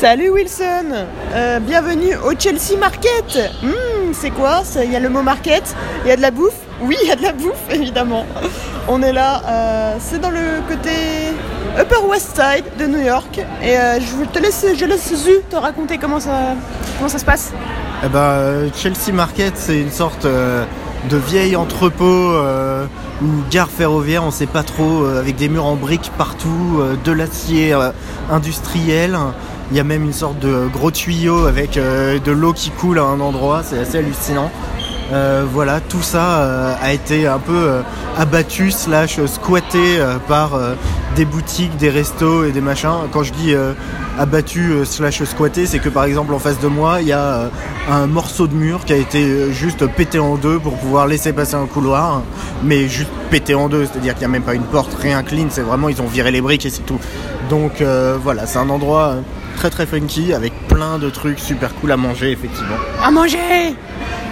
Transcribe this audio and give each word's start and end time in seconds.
Salut 0.00 0.30
Wilson, 0.30 0.94
Euh, 1.34 1.60
bienvenue 1.60 2.16
au 2.24 2.32
Chelsea 2.38 2.78
Market. 2.80 3.38
Hmm, 3.62 4.14
c'est 4.14 4.30
quoi 4.30 4.62
Il 4.82 4.90
y 4.90 4.96
a 4.96 4.98
le 4.98 5.10
mot 5.10 5.20
market, 5.20 5.76
il 6.06 6.08
y 6.08 6.10
a 6.10 6.16
de 6.16 6.22
la 6.22 6.30
bouffe? 6.30 6.56
Oui, 6.80 6.96
il 7.02 7.08
y 7.08 7.12
a 7.12 7.16
de 7.16 7.22
la 7.22 7.34
bouffe, 7.34 7.60
évidemment. 7.70 8.24
On 8.88 9.02
est 9.02 9.12
là, 9.12 9.42
euh, 9.46 9.96
c'est 10.00 10.18
dans 10.18 10.30
le 10.30 10.62
côté 10.66 10.88
Upper 11.78 12.06
West 12.08 12.34
Side 12.34 12.64
de 12.78 12.86
New 12.86 13.04
York. 13.04 13.40
Et 13.62 13.76
euh, 13.76 14.00
je 14.00 14.24
te 14.24 14.38
laisse, 14.38 14.64
je 14.74 14.86
laisse 14.86 15.14
Zu 15.14 15.42
te 15.50 15.56
raconter 15.56 15.98
comment 15.98 16.18
ça, 16.18 16.54
se 17.06 17.24
passe. 17.26 17.52
Eh 18.02 18.08
ben, 18.08 18.70
Chelsea 18.74 19.12
Market, 19.12 19.52
c'est 19.56 19.78
une 19.78 19.92
sorte 19.92 20.24
de 20.24 21.16
vieil 21.28 21.56
entrepôt 21.56 22.38
ou 23.22 23.26
gare 23.50 23.68
ferroviaire, 23.68 24.24
on 24.24 24.30
sait 24.30 24.46
pas 24.46 24.62
trop, 24.62 25.04
avec 25.04 25.36
des 25.36 25.50
murs 25.50 25.66
en 25.66 25.76
briques 25.76 26.10
partout, 26.16 26.80
de 27.04 27.12
l'acier 27.12 27.74
industriel. 28.30 29.18
Il 29.72 29.76
y 29.76 29.80
a 29.80 29.84
même 29.84 30.02
une 30.02 30.12
sorte 30.12 30.40
de 30.40 30.66
gros 30.66 30.90
tuyau 30.90 31.46
avec 31.46 31.76
euh, 31.76 32.18
de 32.18 32.32
l'eau 32.32 32.52
qui 32.52 32.70
coule 32.70 32.98
à 32.98 33.04
un 33.04 33.20
endroit, 33.20 33.62
c'est 33.62 33.78
assez 33.78 33.98
hallucinant. 33.98 34.50
Euh, 35.12 35.44
voilà, 35.48 35.80
tout 35.80 36.02
ça 36.02 36.40
euh, 36.40 36.74
a 36.80 36.92
été 36.92 37.28
un 37.28 37.38
peu 37.38 37.80
abattu 38.18 38.72
slash 38.72 39.24
squatté 39.26 40.00
par 40.26 40.58
des 41.14 41.24
boutiques, 41.24 41.76
des 41.76 41.88
restos 41.88 42.46
et 42.46 42.50
des 42.50 42.60
machins. 42.60 43.06
Quand 43.12 43.22
je 43.22 43.32
dis 43.32 43.54
abattu 44.18 44.84
slash 44.84 45.22
squatté, 45.22 45.66
c'est 45.66 45.78
que 45.78 45.88
par 45.88 46.02
exemple 46.02 46.34
en 46.34 46.40
face 46.40 46.58
de 46.58 46.66
moi, 46.66 47.00
il 47.00 47.06
y 47.06 47.12
a 47.12 47.48
un 47.88 48.08
morceau 48.08 48.48
de 48.48 48.54
mur 48.54 48.84
qui 48.84 48.92
a 48.92 48.96
été 48.96 49.52
juste 49.52 49.86
pété 49.86 50.18
en 50.18 50.34
deux 50.34 50.58
pour 50.58 50.76
pouvoir 50.78 51.06
laisser 51.06 51.32
passer 51.32 51.54
un 51.54 51.66
couloir, 51.66 52.22
mais 52.64 52.88
juste 52.88 53.10
pété 53.30 53.54
en 53.54 53.68
deux, 53.68 53.86
c'est-à-dire 53.86 54.14
qu'il 54.14 54.22
n'y 54.22 54.26
a 54.26 54.32
même 54.32 54.42
pas 54.42 54.54
une 54.54 54.64
porte, 54.64 54.96
rien 55.00 55.22
clean, 55.22 55.46
c'est 55.48 55.62
vraiment 55.62 55.88
ils 55.88 56.02
ont 56.02 56.08
viré 56.08 56.32
les 56.32 56.40
briques 56.40 56.66
et 56.66 56.70
c'est 56.70 56.82
tout. 56.82 56.98
Donc 57.48 57.82
voilà, 58.22 58.46
c'est 58.46 58.58
un 58.58 58.68
endroit 58.68 59.14
très 59.60 59.68
très 59.68 59.84
funky 59.84 60.32
avec 60.32 60.54
plein 60.68 60.96
de 60.98 61.10
trucs 61.10 61.38
super 61.38 61.74
cool 61.74 61.92
à 61.92 61.98
manger 61.98 62.30
effectivement. 62.32 62.76
À 63.04 63.10
manger 63.10 63.76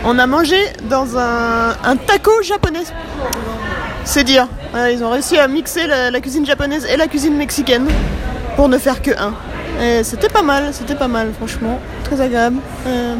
On 0.06 0.18
a 0.18 0.26
mangé 0.26 0.56
dans 0.88 1.18
un, 1.18 1.76
un 1.84 1.96
taco 1.96 2.30
japonais. 2.42 2.84
C'est 4.06 4.24
dire. 4.24 4.48
Ils 4.74 5.04
ont 5.04 5.10
réussi 5.10 5.36
à 5.36 5.46
mixer 5.46 5.86
la, 5.86 6.10
la 6.10 6.20
cuisine 6.22 6.46
japonaise 6.46 6.86
et 6.90 6.96
la 6.96 7.08
cuisine 7.08 7.36
mexicaine 7.36 7.86
pour 8.56 8.70
ne 8.70 8.78
faire 8.78 9.02
que 9.02 9.10
un. 9.10 9.34
Et 9.82 10.02
c'était 10.02 10.30
pas 10.30 10.40
mal, 10.40 10.70
c'était 10.72 10.94
pas 10.94 11.08
mal, 11.08 11.30
franchement. 11.36 11.78
Très 12.04 12.22
agréable. 12.22 12.56
Euh, 12.86 13.14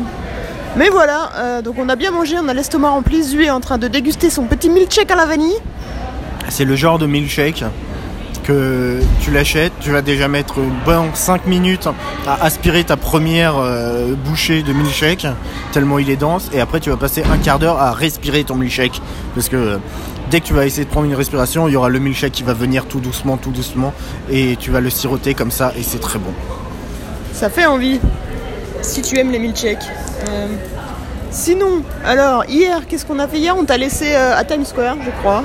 Mais 0.78 0.88
voilà, 0.88 1.30
euh, 1.36 1.60
donc 1.60 1.74
on 1.78 1.90
a 1.90 1.96
bien 1.96 2.10
mangé, 2.10 2.36
on 2.42 2.48
a 2.48 2.54
l'estomac 2.54 2.88
rempli. 2.88 3.22
Zu 3.22 3.44
est 3.44 3.50
en 3.50 3.60
train 3.60 3.76
de 3.76 3.86
déguster 3.86 4.30
son 4.30 4.44
petit 4.44 4.70
milkshake 4.70 5.10
à 5.10 5.14
la 5.14 5.26
vanille. 5.26 5.58
C'est 6.48 6.64
le 6.64 6.74
genre 6.74 6.98
de 6.98 7.06
milkshake 7.06 7.64
que 8.48 9.00
tu 9.20 9.30
l'achètes, 9.30 9.74
tu 9.78 9.90
vas 9.90 10.00
déjà 10.00 10.26
mettre 10.26 10.54
bon 10.86 11.10
5 11.12 11.46
minutes 11.46 11.86
à 12.26 12.42
aspirer 12.42 12.82
ta 12.82 12.96
première 12.96 13.58
euh, 13.58 14.14
bouchée 14.14 14.62
de 14.62 14.72
milkshake, 14.72 15.26
tellement 15.70 15.98
il 15.98 16.08
est 16.08 16.16
dense, 16.16 16.48
et 16.54 16.60
après 16.60 16.80
tu 16.80 16.88
vas 16.88 16.96
passer 16.96 17.22
un 17.30 17.36
quart 17.36 17.58
d'heure 17.58 17.78
à 17.78 17.92
respirer 17.92 18.44
ton 18.44 18.54
milkshake. 18.54 19.02
Parce 19.34 19.50
que 19.50 19.56
euh, 19.56 19.76
dès 20.30 20.40
que 20.40 20.46
tu 20.46 20.54
vas 20.54 20.64
essayer 20.64 20.86
de 20.86 20.88
prendre 20.88 21.06
une 21.06 21.14
respiration, 21.14 21.68
il 21.68 21.72
y 21.72 21.76
aura 21.76 21.90
le 21.90 21.98
milkshake 21.98 22.32
qui 22.32 22.42
va 22.42 22.54
venir 22.54 22.86
tout 22.86 23.00
doucement, 23.00 23.36
tout 23.36 23.50
doucement, 23.50 23.92
et 24.30 24.56
tu 24.56 24.70
vas 24.70 24.80
le 24.80 24.88
siroter 24.88 25.34
comme 25.34 25.50
ça, 25.50 25.74
et 25.78 25.82
c'est 25.82 26.00
très 26.00 26.18
bon. 26.18 26.32
Ça 27.34 27.50
fait 27.50 27.66
envie, 27.66 28.00
si 28.80 29.02
tu 29.02 29.18
aimes 29.18 29.30
les 29.30 29.38
milkshakes. 29.40 29.84
Euh, 30.26 30.46
Sinon, 31.30 31.82
alors 32.06 32.46
hier, 32.48 32.86
qu'est-ce 32.86 33.04
qu'on 33.04 33.18
a 33.18 33.28
fait? 33.28 33.36
Hier 33.36 33.54
On 33.54 33.66
t'a 33.66 33.76
laissé 33.76 34.14
à 34.14 34.42
Times 34.44 34.64
Square, 34.64 34.96
je 35.04 35.10
crois. 35.20 35.44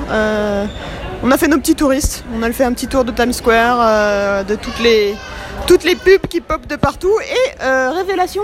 On 1.24 1.30
a 1.30 1.38
fait 1.38 1.48
nos 1.48 1.56
petits 1.56 1.74
touristes. 1.74 2.22
On 2.38 2.42
a 2.42 2.52
fait 2.52 2.64
un 2.64 2.72
petit 2.74 2.86
tour 2.86 3.02
de 3.02 3.10
Times 3.10 3.32
Square, 3.32 3.78
euh, 3.80 4.44
de 4.44 4.56
toutes 4.56 4.78
les, 4.80 5.14
toutes 5.66 5.82
pubs 5.82 6.26
qui 6.28 6.42
popent 6.42 6.66
de 6.66 6.76
partout. 6.76 7.12
Et 7.22 7.62
euh, 7.62 7.92
révélation, 7.92 8.42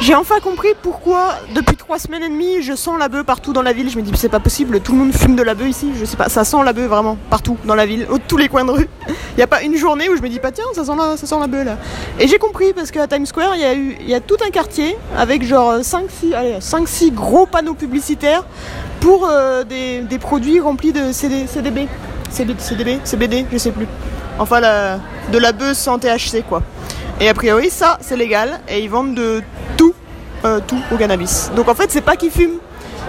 j'ai 0.00 0.14
enfin 0.14 0.40
compris 0.40 0.70
pourquoi 0.80 1.34
depuis 1.54 1.76
trois 1.76 1.98
semaines 1.98 2.22
et 2.22 2.30
demie 2.30 2.62
je 2.62 2.72
sens 2.72 2.98
la 2.98 3.10
bœuf 3.10 3.24
partout 3.24 3.52
dans 3.52 3.60
la 3.60 3.74
ville. 3.74 3.90
Je 3.90 3.98
me 3.98 4.02
dis 4.02 4.10
c'est 4.16 4.30
pas 4.30 4.40
possible, 4.40 4.80
tout 4.80 4.92
le 4.92 4.98
monde 4.98 5.12
fume 5.12 5.36
de 5.36 5.42
la 5.42 5.54
bœuf 5.54 5.68
ici. 5.68 5.92
Je 6.00 6.06
sais 6.06 6.16
pas, 6.16 6.30
ça 6.30 6.44
sent 6.44 6.56
la 6.64 6.72
bœuf 6.72 6.88
vraiment 6.88 7.18
partout 7.28 7.58
dans 7.66 7.74
la 7.74 7.84
ville, 7.84 8.06
tous 8.28 8.38
les 8.38 8.48
coins 8.48 8.64
de 8.64 8.70
rue. 8.70 8.88
Il 9.08 9.36
n'y 9.36 9.42
a 9.42 9.46
pas 9.46 9.62
une 9.62 9.76
journée 9.76 10.08
où 10.08 10.16
je 10.16 10.22
me 10.22 10.30
dis 10.30 10.38
pas 10.38 10.52
tiens 10.52 10.64
ça 10.74 10.86
sent 10.86 10.92
la, 10.96 11.18
ça 11.18 11.26
sent 11.26 11.38
la 11.38 11.48
bœuf 11.48 11.66
là. 11.66 11.76
Et 12.18 12.28
j'ai 12.28 12.38
compris 12.38 12.72
parce 12.72 12.90
qu'à 12.90 13.06
Times 13.06 13.26
Square 13.26 13.56
il 13.56 13.60
y 13.60 13.64
a 13.64 13.74
eu 13.74 13.96
il 14.00 14.08
y 14.08 14.14
a 14.14 14.20
tout 14.20 14.38
un 14.46 14.50
quartier 14.50 14.96
avec 15.18 15.44
genre 15.44 15.80
5-6 15.80 16.34
allez 16.34 16.58
5-6 16.60 17.12
gros 17.12 17.44
panneaux 17.44 17.74
publicitaires 17.74 18.46
pour 19.00 19.28
euh, 19.28 19.64
des, 19.64 20.00
des 20.00 20.18
produits 20.18 20.60
remplis 20.60 20.92
de 20.92 21.12
CD, 21.12 21.46
CDB. 21.46 21.88
CDB, 22.32 23.00
CBD, 23.04 23.46
je 23.52 23.58
sais 23.58 23.70
plus. 23.70 23.86
Enfin 24.38 24.60
de 25.30 25.38
la 25.38 25.52
bœuf 25.52 25.76
sans 25.76 25.98
THC 25.98 26.42
quoi. 26.48 26.62
Et 27.20 27.28
a 27.28 27.34
priori 27.34 27.70
ça 27.70 27.98
c'est 28.00 28.16
légal 28.16 28.60
et 28.68 28.80
ils 28.80 28.90
vendent 28.90 29.14
de 29.14 29.42
tout, 29.76 29.94
euh, 30.44 30.60
tout 30.66 30.80
au 30.92 30.96
cannabis. 30.96 31.50
Donc 31.54 31.68
en 31.68 31.74
fait 31.74 31.90
c'est 31.90 32.00
pas 32.00 32.16
qu'ils 32.16 32.30
fument, 32.30 32.58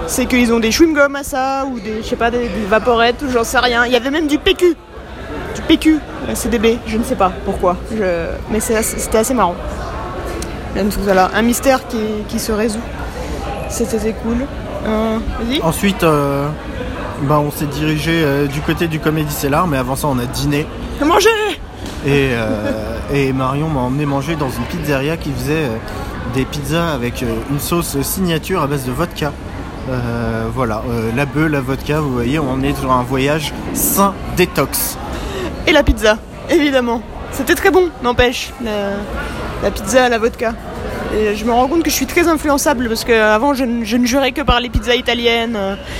c'est 0.07 0.25
qu'ils 0.25 0.51
ont 0.53 0.59
des 0.59 0.71
chewing-gums 0.71 1.15
à 1.15 1.23
ça 1.23 1.65
ou 1.65 1.79
des 1.79 2.03
je 2.03 2.07
sais 2.07 2.15
pas 2.15 2.29
des, 2.29 2.49
vaporettes 2.69 3.21
ou 3.23 3.31
j'en 3.31 3.43
sais 3.43 3.59
rien. 3.59 3.85
Il 3.85 3.93
y 3.93 3.95
avait 3.95 4.11
même 4.11 4.27
du 4.27 4.37
PQ, 4.37 4.75
du 5.55 5.61
PQ, 5.67 5.99
euh, 6.29 6.35
CDB, 6.35 6.77
je 6.85 6.97
ne 6.97 7.03
sais 7.03 7.15
pas 7.15 7.31
pourquoi, 7.45 7.77
mais 8.51 8.59
c'était 8.59 9.17
assez 9.17 9.33
marrant. 9.33 9.55
Même 10.75 10.89
tout 10.89 11.01
ça 11.05 11.13
là, 11.13 11.31
un 11.33 11.41
mystère 11.43 11.81
qui, 11.87 12.39
se 12.39 12.51
résout. 12.51 12.81
C'était 13.69 14.13
cool. 14.23 14.45
Euh. 14.85 15.17
Ensuite, 15.61 16.03
bah, 17.21 17.39
on 17.39 17.51
s'est 17.51 17.65
dirigé 17.65 18.11
euh, 18.23 18.47
du 18.47 18.61
côté 18.61 18.87
du 18.87 18.99
Comedy 18.99 19.33
Cellar, 19.33 19.67
mais 19.67 19.77
avant 19.77 19.95
ça, 19.95 20.07
on 20.07 20.19
a 20.19 20.25
dîné. 20.25 20.65
Manger 21.03 21.29
Et, 22.05 22.31
euh, 22.33 22.97
et 23.13 23.33
Marion 23.33 23.69
m'a 23.69 23.81
emmené 23.81 24.05
manger 24.05 24.35
dans 24.35 24.49
une 24.49 24.63
pizzeria 24.65 25.17
qui 25.17 25.31
faisait 25.31 25.65
euh, 25.65 25.77
des 26.33 26.45
pizzas 26.45 26.93
avec 26.93 27.23
euh, 27.23 27.27
une 27.49 27.59
sauce 27.59 28.01
signature 28.01 28.61
à 28.61 28.67
base 28.67 28.85
de 28.85 28.91
vodka. 28.91 29.31
Voilà, 30.55 30.81
la 31.13 31.25
bœuf, 31.25 31.51
la 31.51 31.59
vodka, 31.59 31.99
vous 31.99 32.13
voyez, 32.13 32.39
on 32.39 32.61
est 32.61 32.73
sur 32.79 32.89
un 32.91 33.03
voyage 33.03 33.53
sain 33.73 34.13
détox. 34.37 34.97
Et 35.67 35.73
la 35.73 35.83
pizza, 35.83 36.17
évidemment. 36.49 37.01
C'était 37.31 37.55
très 37.55 37.69
bon, 37.69 37.89
n'empêche, 38.01 38.53
la, 38.63 38.91
la 39.61 39.71
pizza 39.71 40.05
à 40.05 40.09
la 40.09 40.19
vodka. 40.19 40.53
Je 41.13 41.45
me 41.45 41.51
rends 41.51 41.67
compte 41.67 41.83
que 41.83 41.91
je 41.91 41.95
suis 41.95 42.07
très 42.07 42.27
influençable 42.27 42.87
parce 42.87 43.03
qu'avant 43.03 43.53
je, 43.53 43.65
je 43.83 43.97
ne 43.97 44.05
jurais 44.05 44.31
que 44.31 44.41
par 44.41 44.59
les 44.59 44.69
pizzas 44.69 44.95
italiennes. 44.95 45.57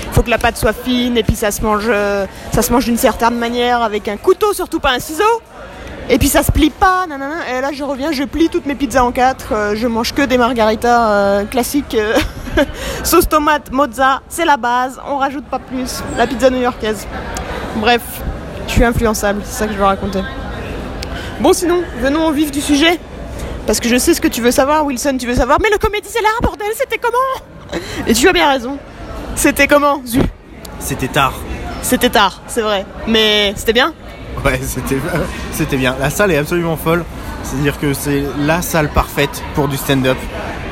Il 0.08 0.12
faut 0.14 0.24
que 0.24 0.30
la 0.30 0.40
pâte 0.40 0.58
soit 0.58 0.74
fine 0.74 1.18
et 1.18 1.24
puis 1.24 1.36
ça 1.36 1.52
se 1.52 1.62
mange, 1.62 1.86
euh, 1.88 2.26
ça 2.52 2.64
se 2.64 2.72
mange 2.72 2.86
d'une 2.86 2.98
certaine 2.98 3.36
manière 3.36 3.84
avec 3.84 4.08
un 4.08 4.18
couteau, 4.18 4.54
surtout 4.54 4.80
pas 4.80 4.92
un 4.92 5.00
ciseau. 5.00 5.24
Et 6.10 6.18
puis 6.18 6.30
ça 6.30 6.42
se 6.42 6.52
plie 6.52 6.72
pas, 6.72 7.06
nanana. 7.08 7.36
Et 7.56 7.62
là 7.62 7.70
je 7.72 7.84
reviens, 7.84 8.12
je 8.12 8.24
plie 8.24 8.50
toutes 8.50 8.66
mes 8.66 8.74
pizzas 8.76 9.04
en 9.04 9.12
quatre. 9.12 9.54
euh, 9.54 9.76
je 9.76 9.88
mange 9.88 10.14
que 10.14 10.24
des 10.24 10.38
margaritas 10.40 11.12
euh, 11.12 11.46
classiques, 11.46 11.96
sauce 13.04 13.30
tomate, 13.30 13.72
mozza, 13.72 14.22
c'est 14.30 14.46
la 14.46 14.58
base. 14.58 15.00
On 15.08 15.18
rajoute 15.18 15.46
pas 15.46 15.60
plus. 15.60 16.02
La 16.18 16.26
pizza 16.26 16.50
new-yorkaise. 16.50 17.08
Bref, 17.76 18.02
je 18.68 18.72
suis 18.74 18.84
influençable, 18.84 19.42
c'est 19.46 19.60
ça 19.60 19.68
que 19.68 19.74
je 19.74 19.78
veux 19.78 19.86
raconter. 19.86 20.22
Bon 21.40 21.54
sinon, 21.54 21.82
venons 22.02 22.26
au 22.26 22.32
vif 22.32 22.50
du 22.52 22.62
sujet. 22.62 23.00
Parce 23.66 23.80
que 23.80 23.88
je 23.88 23.98
sais 23.98 24.14
ce 24.14 24.22
que 24.22 24.28
tu 24.28 24.42
veux 24.42 24.52
savoir, 24.52 24.86
Wilson, 24.86 25.18
tu 25.20 25.28
veux 25.28 25.36
savoir. 25.36 25.58
Mais 25.62 25.70
le 25.70 25.78
comédie 25.78 26.10
c'est 26.12 26.22
là, 26.22 26.30
bordel, 26.42 26.68
c'était 26.76 26.98
comment 26.98 27.82
Et 28.08 28.14
tu 28.14 28.28
as 28.28 28.34
bien 28.34 28.50
raison. 28.50 28.78
C'était 29.36 29.68
comment, 29.68 30.02
Zu 30.06 30.20
C'était 30.80 31.08
tard. 31.08 31.34
C'était 31.82 32.10
tard, 32.10 32.42
c'est 32.48 32.62
vrai. 32.62 32.86
Mais 33.08 33.54
c'était 33.56 33.74
bien 33.74 33.94
Ouais, 34.44 34.60
c'était 34.62 34.98
c'était 35.52 35.78
bien. 35.78 35.96
La 36.00 36.10
salle 36.10 36.32
est 36.32 36.38
absolument 36.38 36.76
folle. 36.78 37.04
C'est-à-dire 37.44 37.80
que 37.80 37.94
c'est 37.94 38.24
la 38.40 38.62
salle 38.62 38.90
parfaite 38.90 39.44
pour 39.54 39.68
du 39.68 39.78
stand-up. 39.78 40.18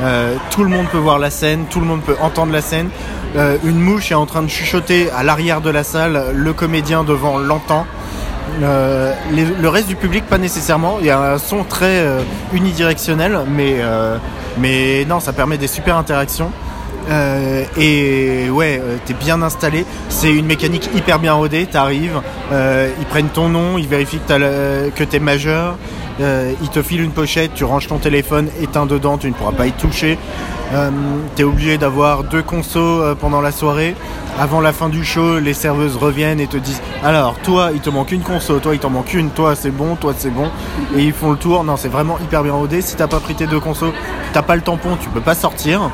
Euh, 0.02 0.36
tout 0.50 0.64
le 0.64 0.70
monde 0.70 0.88
peut 0.88 0.98
voir 0.98 1.20
la 1.20 1.30
scène, 1.30 1.66
tout 1.70 1.80
le 1.80 1.86
monde 1.86 2.02
peut 2.02 2.16
entendre 2.22 2.52
la 2.52 2.62
scène. 2.62 2.90
Euh, 3.36 3.58
une 3.64 3.80
mouche 3.80 4.12
est 4.12 4.16
en 4.16 4.26
train 4.26 4.42
de 4.42 4.48
chuchoter 4.48 5.10
à 5.12 5.24
l'arrière 5.24 5.62
de 5.62 5.70
la 5.70 5.84
salle, 5.84 6.32
le 6.34 6.54
comédien 6.54 7.04
devant 7.04 7.38
l'entend. 7.38 7.86
Euh, 8.62 9.14
le 9.62 9.70
reste 9.70 9.88
du 9.88 9.96
public, 9.96 10.26
pas 10.26 10.38
nécessairement. 10.38 10.98
Il 11.00 11.06
y 11.06 11.10
a 11.10 11.20
un 11.20 11.38
son 11.38 11.64
très 11.64 12.00
euh, 12.00 12.22
unidirectionnel, 12.54 13.40
mais, 13.48 13.76
euh, 13.80 14.18
mais 14.58 15.06
non, 15.06 15.20
ça 15.20 15.34
permet 15.34 15.58
des 15.58 15.68
super 15.68 15.98
interactions. 15.98 16.52
Et 17.78 18.50
ouais, 18.50 18.82
t'es 19.06 19.14
bien 19.14 19.42
installé. 19.42 19.86
C'est 20.08 20.32
une 20.32 20.46
mécanique 20.46 20.90
hyper 20.96 21.20
bien 21.20 21.34
rodée. 21.34 21.66
T'arrives, 21.66 22.22
ils 22.52 23.06
prennent 23.10 23.28
ton 23.28 23.50
nom, 23.50 23.78
ils 23.78 23.88
vérifient 23.88 24.22
que, 24.28 25.04
t'es 25.04 25.20
majeur. 25.20 25.78
ils 26.20 26.70
te 26.70 26.82
filent 26.82 27.04
une 27.04 27.12
pochette, 27.12 27.54
tu 27.54 27.66
ranges 27.66 27.88
ton 27.88 27.98
téléphone, 27.98 28.48
éteins 28.62 28.86
dedans, 28.86 29.18
tu 29.18 29.28
ne 29.28 29.34
pourras 29.34 29.52
pas 29.52 29.68
y 29.68 29.74
toucher. 29.74 30.18
Euh, 30.74 30.90
t'es 31.36 31.44
obligé 31.44 31.78
d'avoir 31.78 32.24
deux 32.24 32.42
consos 32.44 32.78
euh, 32.80 33.16
pendant 33.16 33.42
la 33.42 33.52
soirée. 33.52 33.96
Avant 34.40 34.62
la 34.62 34.72
fin 34.72 34.88
du 34.88 35.04
show, 35.04 35.40
les 35.40 35.54
serveuses 35.54 35.98
reviennent 35.98 36.40
et 36.40 36.48
te 36.48 36.56
disent 36.56 36.82
Alors, 37.04 37.36
toi, 37.44 37.72
il 37.74 37.82
te 37.82 37.90
manque 37.90 38.12
une 38.14 38.22
conso, 38.22 38.60
toi, 38.60 38.74
il 38.74 38.80
t'en 38.80 38.90
manque 38.90 39.14
une, 39.14 39.30
toi, 39.32 39.56
c'est 39.56 39.72
bon, 39.72 39.96
toi, 39.98 40.14
c'est 40.18 40.30
bon. 40.30 40.50
Et 40.96 41.04
ils 41.04 41.12
font 41.14 41.32
le 41.32 41.38
tour. 41.38 41.64
Non, 41.66 41.76
c'est 41.76 41.90
vraiment 41.90 42.18
hyper 42.24 42.42
bien 42.44 42.54
rodé. 42.54 42.82
Si 42.82 42.96
t'as 42.96 43.08
pas 43.08 43.20
pris 43.20 43.36
tes 43.36 43.48
deux 43.48 43.60
consos, 43.60 43.92
t'as 44.32 44.42
pas 44.42 44.56
le 44.56 44.62
tampon, 44.62 44.98
tu 45.02 45.10
peux 45.10 45.20
pas 45.22 45.36
sortir. 45.36 45.92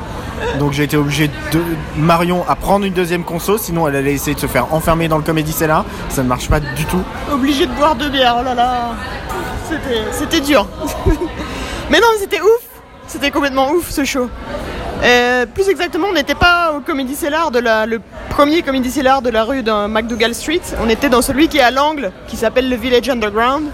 Donc 0.59 0.71
j'ai 0.73 0.83
été 0.83 0.95
obligé 0.97 1.29
de 1.51 1.63
Marion 1.97 2.45
à 2.47 2.55
prendre 2.55 2.85
une 2.85 2.93
deuxième 2.93 3.23
conso, 3.23 3.57
sinon 3.57 3.87
elle 3.87 3.95
allait 3.95 4.13
essayer 4.13 4.35
de 4.35 4.39
se 4.39 4.45
faire 4.45 4.71
enfermer 4.71 5.07
dans 5.07 5.17
le 5.17 5.23
comédie. 5.23 5.51
Ça 5.51 5.65
ne 6.17 6.23
marche 6.27 6.47
pas 6.47 6.59
du 6.59 6.85
tout. 6.85 7.01
Obligé 7.33 7.65
de 7.65 7.71
boire 7.73 7.95
deux 7.95 8.09
bières, 8.09 8.35
oh 8.39 8.43
là 8.43 8.53
là. 8.53 8.89
C'était- 9.67 10.05
C'était 10.11 10.41
dur. 10.41 10.67
Mais 11.89 11.99
non, 11.99 12.07
c'était 12.19 12.39
ouf 12.41 12.66
C'était 13.07 13.31
complètement 13.31 13.71
ouf 13.71 13.89
ce 13.89 14.03
show. 14.03 14.29
Plus 15.53 15.69
exactement, 15.69 16.07
on 16.09 16.13
n'était 16.13 16.35
pas 16.35 16.73
au 16.75 16.81
Comedy 16.81 17.15
Cellar 17.15 17.51
de 17.51 17.59
la, 17.59 17.85
le 17.85 18.01
premier 18.29 18.61
Comedy 18.61 18.89
Cellar 18.91 19.21
de 19.21 19.29
la 19.29 19.43
rue 19.43 19.63
de 19.63 19.87
McDougall 19.87 20.33
Street. 20.35 20.61
On 20.83 20.89
était 20.89 21.09
dans 21.09 21.21
celui 21.21 21.47
qui 21.47 21.57
est 21.57 21.61
à 21.61 21.71
l'angle, 21.71 22.11
qui 22.27 22.35
s'appelle 22.35 22.69
le 22.69 22.75
Village 22.75 23.07
Underground, 23.09 23.67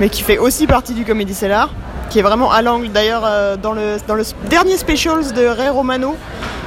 mais 0.00 0.08
qui 0.08 0.22
fait 0.22 0.38
aussi 0.38 0.66
partie 0.66 0.94
du 0.94 1.04
Comedy 1.04 1.34
Cellar, 1.34 1.70
qui 2.10 2.18
est 2.20 2.22
vraiment 2.22 2.50
à 2.50 2.62
l'angle. 2.62 2.88
D'ailleurs, 2.90 3.22
euh, 3.26 3.56
dans, 3.56 3.72
le, 3.72 3.96
dans 4.06 4.14
le 4.14 4.22
dernier 4.48 4.76
Specials 4.76 5.32
de 5.34 5.44
Ray 5.46 5.68
Romano, 5.68 6.16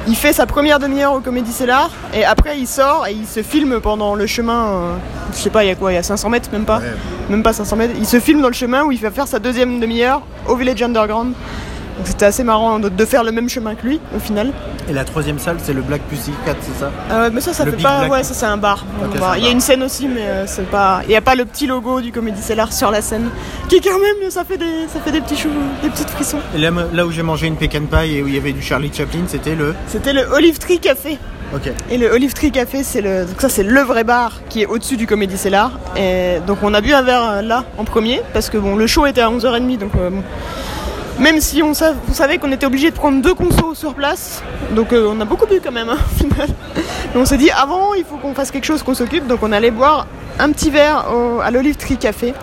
il 0.06 0.14
fait 0.16 0.32
sa 0.32 0.46
première 0.46 0.78
demi-heure 0.78 1.14
au 1.14 1.20
Comedy 1.20 1.52
Cellar, 1.52 1.90
et 2.14 2.24
après 2.24 2.58
il 2.58 2.66
sort 2.66 3.06
et 3.06 3.12
il 3.12 3.26
se 3.26 3.42
filme 3.42 3.80
pendant 3.80 4.14
le 4.14 4.26
chemin. 4.26 4.66
euh, 4.66 4.94
je 5.34 5.38
sais 5.38 5.50
pas, 5.50 5.64
il 5.64 5.68
y 5.68 5.70
a 5.70 5.74
quoi 5.74 5.90
Il 5.92 5.94
y 5.94 5.98
a 5.98 6.02
500 6.02 6.28
mètres, 6.28 6.48
même 6.52 6.64
pas 6.64 6.78
Ouais. 6.78 6.92
Même 7.30 7.42
pas 7.42 7.52
500 7.52 7.76
mètres. 7.76 7.94
Il 7.98 8.06
se 8.06 8.20
filme 8.20 8.42
dans 8.42 8.48
le 8.48 8.54
chemin 8.54 8.84
où 8.84 8.92
il 8.92 9.00
va 9.00 9.10
faire 9.10 9.26
sa 9.26 9.38
deuxième 9.38 9.80
demi-heure 9.80 10.22
au 10.48 10.54
Village 10.56 10.82
Underground. 10.82 11.32
Donc 12.02 12.08
c'était 12.08 12.24
assez 12.26 12.42
marrant 12.42 12.80
de, 12.80 12.88
de 12.88 13.04
faire 13.04 13.22
le 13.22 13.30
même 13.30 13.48
chemin 13.48 13.76
que 13.76 13.86
lui 13.86 14.00
au 14.16 14.18
final. 14.18 14.50
Et 14.90 14.92
la 14.92 15.04
troisième 15.04 15.38
salle, 15.38 15.58
c'est 15.62 15.72
le 15.72 15.82
Black 15.82 16.00
Pussy 16.10 16.32
Cat, 16.44 16.56
c'est 16.60 16.76
ça 16.80 16.90
Euh, 17.12 17.30
mais 17.32 17.40
ça, 17.40 17.52
ça 17.52 17.64
Le 17.64 17.70
fait 17.70 17.76
pas. 17.80 17.98
Black. 18.00 18.10
Ouais, 18.10 18.22
ça 18.24 18.34
c'est 18.34 18.44
un 18.46 18.56
bar. 18.56 18.84
Il 19.36 19.44
y 19.44 19.46
a 19.46 19.52
une 19.52 19.60
scène 19.60 19.84
aussi, 19.84 20.08
mais 20.08 20.22
euh, 20.26 20.44
c'est 20.48 20.68
pas. 20.68 21.02
Il 21.04 21.10
n'y 21.10 21.14
a 21.16 21.20
pas 21.20 21.36
le 21.36 21.44
petit 21.44 21.68
logo 21.68 22.00
du 22.00 22.10
Comedy 22.10 22.42
Cellar 22.42 22.72
sur 22.72 22.90
la 22.90 23.02
scène, 23.02 23.28
qui 23.68 23.80
quand 23.80 24.00
même, 24.00 24.28
ça 24.32 24.42
fait 24.42 24.56
des, 24.58 24.88
ça 24.92 24.98
fait 24.98 25.12
des 25.12 25.20
petits 25.20 25.36
choux, 25.36 25.50
des 25.84 25.90
petites 25.90 26.10
frissons. 26.10 26.40
Et 26.56 26.58
là, 26.58 26.70
là 26.92 27.06
où 27.06 27.12
j'ai 27.12 27.22
mangé 27.22 27.46
une 27.46 27.54
pecan 27.54 27.82
pie 27.88 28.16
et 28.16 28.22
où 28.24 28.26
il 28.26 28.34
y 28.34 28.36
avait 28.36 28.52
du 28.52 28.62
Charlie 28.62 28.90
Chaplin, 28.92 29.20
c'était 29.28 29.54
le. 29.54 29.72
C'était 29.86 30.12
le 30.12 30.24
Olive 30.32 30.58
Tree 30.58 30.80
Café. 30.80 31.18
Ok. 31.54 31.70
Et 31.88 31.98
le 31.98 32.10
Olive 32.10 32.32
Tree 32.32 32.50
Café, 32.50 32.82
c'est 32.82 33.02
le, 33.02 33.26
donc 33.26 33.40
ça 33.40 33.48
c'est 33.48 33.62
le 33.62 33.80
vrai 33.82 34.02
bar 34.02 34.40
qui 34.48 34.62
est 34.62 34.66
au-dessus 34.66 34.96
du 34.96 35.06
Comedy 35.06 35.36
Cellar. 35.36 35.70
Et 35.96 36.38
donc 36.48 36.58
on 36.62 36.74
a 36.74 36.80
bu 36.80 36.92
un 36.94 37.02
verre 37.02 37.28
euh, 37.30 37.42
là 37.42 37.62
en 37.78 37.84
premier 37.84 38.22
parce 38.32 38.48
que 38.50 38.56
bon 38.58 38.74
le 38.74 38.86
show 38.88 39.04
était 39.06 39.20
à 39.20 39.28
11h30 39.30 39.78
donc 39.78 39.92
euh, 40.00 40.10
bon. 40.10 40.22
Même 41.18 41.40
si 41.40 41.62
on, 41.62 41.72
sav- 41.72 41.96
on 42.08 42.12
savait 42.12 42.38
qu'on 42.38 42.50
était 42.52 42.66
obligé 42.66 42.90
de 42.90 42.96
prendre 42.96 43.20
deux 43.22 43.34
consos 43.34 43.74
sur 43.74 43.94
place, 43.94 44.42
donc 44.74 44.92
euh, 44.92 45.12
on 45.14 45.20
a 45.20 45.24
beaucoup 45.24 45.46
bu 45.46 45.60
quand 45.62 45.70
même 45.70 45.88
hein, 45.88 45.98
au 46.00 46.18
final. 46.18 46.48
On 47.14 47.24
s'est 47.24 47.36
dit 47.36 47.50
avant 47.50 47.94
il 47.94 48.04
faut 48.04 48.16
qu'on 48.16 48.34
fasse 48.34 48.50
quelque 48.50 48.64
chose, 48.64 48.82
qu'on 48.82 48.94
s'occupe, 48.94 49.26
donc 49.26 49.40
on 49.42 49.52
allait 49.52 49.70
boire 49.70 50.06
un 50.38 50.50
petit 50.50 50.70
verre 50.70 51.06
à 51.42 51.50
l'Olive 51.50 51.76
Tree 51.76 51.98
Café, 51.98 52.34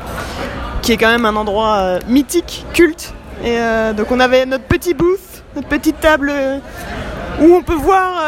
qui 0.81 0.92
est 0.92 0.98
quand 0.98 1.10
même 1.10 1.25
un 1.25 1.36
endroit 1.36 1.77
euh, 1.77 2.00
mythique, 2.07 2.66
culte. 2.74 3.13
Et 3.44 3.57
euh, 3.57 3.94
donc 3.94 4.12
on 4.12 4.19
avait 4.19 4.45
notre 4.45 4.66
petit 4.66 4.94
booth, 4.94 5.44
notre 5.56 5.68
petite 5.68 6.00
table 6.00 6.31
où 7.42 7.56
on 7.56 7.62
peut 7.63 7.74
voir 7.74 8.22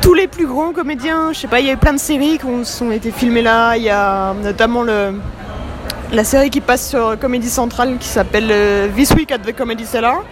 tous 0.00 0.14
les 0.14 0.28
plus 0.28 0.46
grands 0.46 0.72
comédiens. 0.72 1.32
Je 1.32 1.40
sais 1.40 1.48
pas, 1.48 1.58
il 1.58 1.66
y 1.66 1.70
a 1.70 1.72
eu 1.72 1.76
plein 1.76 1.92
de 1.92 1.98
séries 1.98 2.38
qui 2.38 2.46
ont, 2.46 2.90
été 2.92 3.10
filmées 3.10 3.42
là. 3.42 3.76
Il 3.76 3.82
y 3.82 3.90
a 3.90 4.34
notamment 4.34 4.82
le, 4.82 5.14
la 6.12 6.24
série 6.24 6.50
qui 6.50 6.60
passe 6.60 6.88
sur 6.88 7.18
Comedy 7.18 7.48
Central 7.48 7.98
qui 7.98 8.08
s'appelle 8.08 8.48
euh, 8.50 8.88
This 8.94 9.10
Week 9.12 9.30
at 9.32 9.38
the 9.38 9.54
Comedy 9.54 9.84
Cellar. 9.84 10.22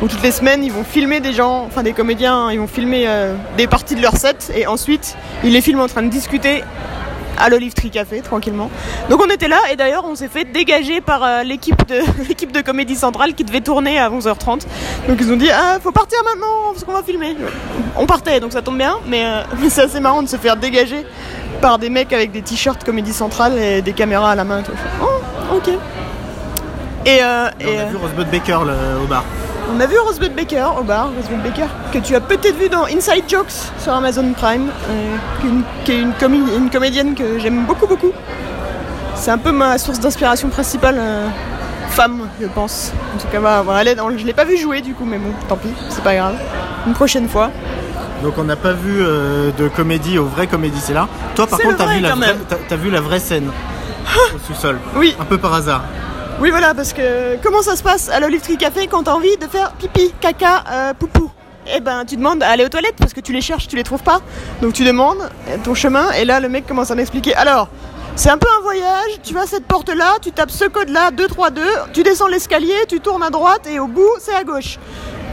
Où 0.00 0.08
toutes 0.08 0.22
les 0.22 0.30
semaines 0.30 0.62
ils 0.64 0.72
vont 0.72 0.84
filmer 0.84 1.20
des 1.20 1.32
gens, 1.32 1.64
enfin 1.64 1.82
des 1.82 1.92
comédiens, 1.92 2.50
ils 2.52 2.58
vont 2.58 2.68
filmer 2.68 3.04
euh, 3.06 3.34
des 3.56 3.66
parties 3.66 3.96
de 3.96 4.00
leur 4.02 4.16
set 4.16 4.52
et 4.54 4.66
ensuite 4.66 5.16
ils 5.42 5.52
les 5.52 5.60
filment 5.60 5.80
en 5.80 5.88
train 5.88 6.02
de 6.02 6.08
discuter 6.08 6.62
à 7.36 7.48
l'Olive 7.48 7.74
Tree 7.74 7.90
Café 7.90 8.20
tranquillement. 8.20 8.70
Donc 9.10 9.20
on 9.24 9.28
était 9.28 9.48
là 9.48 9.58
et 9.72 9.76
d'ailleurs 9.76 10.04
on 10.04 10.14
s'est 10.14 10.28
fait 10.28 10.44
dégager 10.44 11.00
par 11.00 11.24
euh, 11.24 11.42
l'équipe 11.42 11.86
de 11.86 12.00
de 12.52 12.60
Comédie 12.62 12.96
Centrale 12.96 13.34
qui 13.34 13.44
devait 13.44 13.60
tourner 13.60 13.98
à 13.98 14.08
11h30. 14.08 14.62
Donc 15.08 15.18
ils 15.20 15.32
ont 15.32 15.36
dit 15.36 15.50
ah 15.50 15.78
faut 15.82 15.92
partir 15.92 16.18
maintenant 16.24 16.72
parce 16.72 16.84
qu'on 16.84 16.92
va 16.92 17.02
filmer. 17.02 17.36
On 17.96 18.06
partait 18.06 18.40
donc 18.40 18.52
ça 18.52 18.62
tombe 18.62 18.78
bien 18.78 18.98
mais, 19.06 19.24
c'est 19.68 19.82
assez 19.82 20.00
marrant 20.00 20.22
de 20.22 20.28
se 20.28 20.36
faire 20.36 20.56
dégager 20.56 21.04
par 21.60 21.78
des 21.78 21.90
mecs 21.90 22.12
avec 22.12 22.30
des 22.30 22.42
t-shirts 22.42 22.84
Comédie 22.84 23.12
Centrale 23.12 23.58
et 23.58 23.82
des 23.82 23.92
caméras 23.92 24.30
à 24.30 24.34
la 24.36 24.44
main. 24.44 24.62
tout. 24.62 24.72
Oh 25.02 25.17
ok. 25.58 25.68
Et, 27.06 27.18
euh, 27.22 27.48
Et 27.60 27.64
et, 27.64 27.78
on 27.78 27.80
a 27.80 27.84
vu 27.90 27.96
Rosebud 27.96 28.30
Baker 28.30 28.58
le- 28.66 29.02
au 29.04 29.06
bar. 29.06 29.24
on 29.74 29.80
a 29.80 29.86
vu 29.86 29.98
Rosebud 29.98 30.34
Baker 30.34 30.66
au 30.78 30.82
bar, 30.82 31.10
Rosebud 31.16 31.42
Baker, 31.42 31.66
que 31.92 31.98
tu 31.98 32.14
as 32.14 32.20
peut-être 32.20 32.56
vu 32.58 32.68
dans 32.68 32.84
Inside 32.84 33.24
Jokes 33.28 33.70
sur 33.78 33.92
Amazon 33.92 34.32
Prime, 34.36 34.68
euh, 34.90 35.16
qui 35.40 35.46
est 35.46 35.50
une, 35.50 35.62
qui 35.84 35.92
est 35.92 36.00
une 36.00 36.12
comi- 36.12 36.56
une 36.56 36.70
comédienne 36.70 37.14
que 37.14 37.38
j'aime 37.38 37.64
beaucoup 37.66 37.86
beaucoup. 37.86 38.12
C'est 39.14 39.30
un 39.30 39.38
peu 39.38 39.52
ma 39.52 39.78
source 39.78 40.00
d'inspiration 40.00 40.48
principale, 40.48 40.96
euh, 40.98 41.28
femme, 41.90 42.28
je 42.40 42.46
pense. 42.46 42.92
En 43.16 43.20
tout 43.20 43.26
cas, 43.32 43.40
bah, 43.40 43.62
voilà, 43.64 43.80
elle 43.82 43.88
est 43.88 43.94
dans- 43.94 44.10
je 44.10 44.24
l'ai 44.24 44.32
pas 44.34 44.44
vu 44.44 44.56
jouer 44.58 44.80
du 44.80 44.94
coup, 44.94 45.04
mais 45.04 45.18
bon, 45.18 45.30
tant 45.48 45.56
pis, 45.56 45.68
c'est 45.88 46.02
pas 46.04 46.14
grave. 46.14 46.34
Une 46.86 46.92
prochaine 46.94 47.28
fois. 47.28 47.50
Donc 48.22 48.34
on 48.36 48.44
n'a 48.44 48.56
pas 48.56 48.72
vu 48.72 48.98
de 49.00 49.68
comédie 49.68 50.18
au 50.18 50.24
vrai 50.24 50.46
comédie, 50.48 50.80
c'est 50.80 50.92
là. 50.94 51.06
Toi 51.36 51.46
par 51.46 51.58
contre, 51.60 51.86
vu, 51.88 52.00
la 52.00 52.14
vraie- 52.14 52.34
t'as 52.68 52.76
vu 52.76 52.90
la 52.90 53.00
vraie 53.00 53.20
scène 53.20 53.50
au 54.34 54.38
sous-sol. 54.38 54.78
Oui, 54.96 55.14
Un 55.20 55.24
peu 55.24 55.38
par 55.38 55.54
hasard. 55.54 55.82
oui, 56.40 56.50
voilà, 56.50 56.74
parce 56.74 56.92
que 56.92 57.36
comment 57.42 57.62
ça 57.62 57.76
se 57.76 57.82
passe 57.82 58.08
à 58.08 58.20
l'Olive 58.20 58.40
Tree 58.40 58.56
Café 58.56 58.86
quand 58.86 59.02
t'as 59.04 59.12
envie 59.14 59.36
de 59.36 59.46
faire 59.46 59.72
pipi, 59.72 60.12
caca, 60.20 60.64
euh, 60.70 60.94
poupou? 60.94 61.30
Eh 61.74 61.80
ben, 61.80 62.04
tu 62.06 62.16
demandes 62.16 62.42
à 62.42 62.48
aller 62.48 62.64
aux 62.64 62.68
toilettes 62.70 62.96
parce 62.98 63.12
que 63.12 63.20
tu 63.20 63.32
les 63.32 63.42
cherches, 63.42 63.68
tu 63.68 63.76
les 63.76 63.82
trouves 63.82 64.02
pas. 64.02 64.20
Donc 64.62 64.72
tu 64.72 64.84
demandes 64.84 65.18
euh, 65.48 65.56
ton 65.62 65.74
chemin 65.74 66.10
et 66.12 66.24
là 66.24 66.40
le 66.40 66.48
mec 66.48 66.66
commence 66.66 66.90
à 66.90 66.94
m'expliquer. 66.94 67.34
Alors, 67.34 67.68
c'est 68.16 68.30
un 68.30 68.38
peu 68.38 68.48
un 68.58 68.62
voyage, 68.62 69.10
tu 69.22 69.34
vas 69.34 69.42
à 69.42 69.46
cette 69.46 69.66
porte 69.66 69.94
là, 69.94 70.14
tu 70.22 70.32
tapes 70.32 70.50
ce 70.50 70.64
code 70.64 70.88
là, 70.88 71.10
232, 71.10 71.60
tu 71.92 72.02
descends 72.02 72.26
l'escalier, 72.26 72.74
tu 72.88 73.00
tournes 73.00 73.22
à 73.22 73.28
droite 73.30 73.66
et 73.70 73.78
au 73.80 73.86
bout 73.86 74.08
c'est 74.18 74.34
à 74.34 74.44
gauche. 74.44 74.78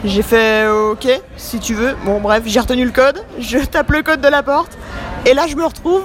J'ai 0.04 0.22
fait 0.22 0.68
ok, 0.68 1.08
si 1.38 1.60
tu 1.60 1.74
veux. 1.74 1.96
Bon 2.06 2.20
bref, 2.20 2.44
j'ai 2.46 2.60
retenu 2.60 2.84
le 2.86 2.92
code, 2.92 3.24
je 3.40 3.58
tape 3.60 3.90
le 3.92 4.04
code 4.04 4.20
de 4.22 4.28
la 4.28 4.44
porte 4.44 4.78
et 5.26 5.34
là 5.34 5.46
je 5.48 5.56
me 5.56 5.64
retrouve 5.64 6.04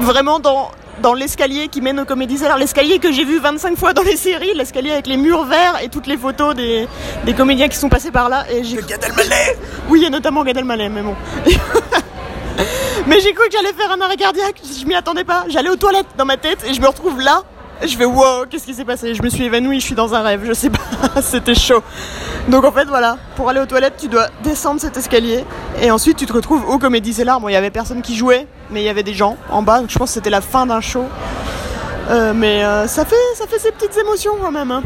vraiment 0.00 0.38
dans, 0.40 0.70
dans 1.02 1.14
l'escalier 1.14 1.68
qui 1.68 1.80
mène 1.80 2.00
au 2.00 2.04
comédie 2.04 2.44
alors 2.44 2.58
l'escalier 2.58 2.98
que 2.98 3.12
j'ai 3.12 3.24
vu 3.24 3.38
25 3.38 3.76
fois 3.76 3.92
dans 3.92 4.02
les 4.02 4.16
séries, 4.16 4.54
l'escalier 4.54 4.90
avec 4.92 5.06
les 5.06 5.16
murs 5.16 5.44
verts 5.44 5.80
et 5.82 5.88
toutes 5.88 6.06
les 6.06 6.16
photos 6.16 6.54
des, 6.54 6.88
des 7.24 7.34
comédiens 7.34 7.68
qui 7.68 7.76
sont 7.76 7.88
passés 7.88 8.10
par 8.10 8.28
là. 8.28 8.44
Et 8.50 8.64
j'ai... 8.64 8.76
Gad 8.76 9.04
Elmaleh 9.04 9.56
Oui, 9.88 10.04
et 10.04 10.10
notamment 10.10 10.44
Gad 10.44 10.56
Elmaleh, 10.56 10.88
mais 10.88 11.02
bon. 11.02 11.14
mais 13.06 13.20
j'ai 13.20 13.32
cru 13.32 13.46
que 13.48 13.52
j'allais 13.52 13.72
faire 13.72 13.90
un 13.92 14.00
arrêt 14.00 14.16
cardiaque, 14.16 14.60
je 14.64 14.86
m'y 14.86 14.94
attendais 14.94 15.24
pas. 15.24 15.44
J'allais 15.48 15.70
aux 15.70 15.76
toilettes 15.76 16.06
dans 16.16 16.24
ma 16.24 16.36
tête 16.36 16.64
et 16.68 16.74
je 16.74 16.80
me 16.80 16.88
retrouve 16.88 17.20
là. 17.20 17.42
Je 17.82 17.94
fais 17.96 18.04
wow, 18.06 18.46
qu'est-ce 18.48 18.64
qui 18.64 18.74
s'est 18.74 18.84
passé? 18.86 19.14
Je 19.14 19.22
me 19.22 19.28
suis 19.28 19.44
évanouie, 19.44 19.80
je 19.80 19.84
suis 19.84 19.94
dans 19.94 20.14
un 20.14 20.22
rêve, 20.22 20.40
je 20.46 20.54
sais 20.54 20.70
pas, 20.70 20.78
c'était 21.20 21.54
chaud. 21.54 21.82
Donc 22.48 22.64
en 22.64 22.72
fait 22.72 22.86
voilà, 22.86 23.18
pour 23.36 23.48
aller 23.50 23.60
aux 23.60 23.66
toilettes, 23.66 23.96
tu 23.98 24.08
dois 24.08 24.28
descendre 24.42 24.80
cet 24.80 24.96
escalier 24.96 25.44
et 25.82 25.90
ensuite 25.90 26.16
tu 26.16 26.24
te 26.26 26.32
retrouves 26.32 26.64
au 26.68 26.78
Comédie 26.78 27.12
Cellar. 27.12 27.38
Bon, 27.40 27.48
il 27.48 27.52
y 27.52 27.56
avait 27.56 27.70
personne 27.70 28.00
qui 28.00 28.16
jouait, 28.16 28.46
mais 28.70 28.80
il 28.82 28.84
y 28.84 28.88
avait 28.88 29.02
des 29.02 29.12
gens 29.14 29.36
en 29.50 29.62
bas, 29.62 29.80
donc 29.80 29.90
je 29.90 29.98
pense 29.98 30.08
que 30.10 30.14
c'était 30.14 30.30
la 30.30 30.40
fin 30.40 30.64
d'un 30.66 30.80
show. 30.80 31.04
Euh, 32.08 32.32
mais 32.34 32.64
euh, 32.64 32.86
ça 32.86 33.04
fait 33.04 33.16
ça 33.34 33.46
fait 33.46 33.58
ses 33.58 33.72
petites 33.72 33.96
émotions 33.98 34.32
quand 34.40 34.52
même. 34.52 34.70
hein. 34.70 34.82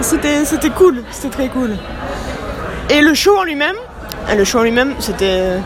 C'était 0.00 0.44
cool, 0.76 1.02
c'était 1.12 1.34
très 1.34 1.48
cool. 1.48 1.76
Et 2.88 3.00
le 3.00 3.14
show 3.14 3.36
en 3.38 3.44
lui-même, 3.44 3.76
le 4.34 4.44
show 4.44 4.58
en 4.58 4.62
lui-même, 4.62 4.94
c'était 4.98 5.58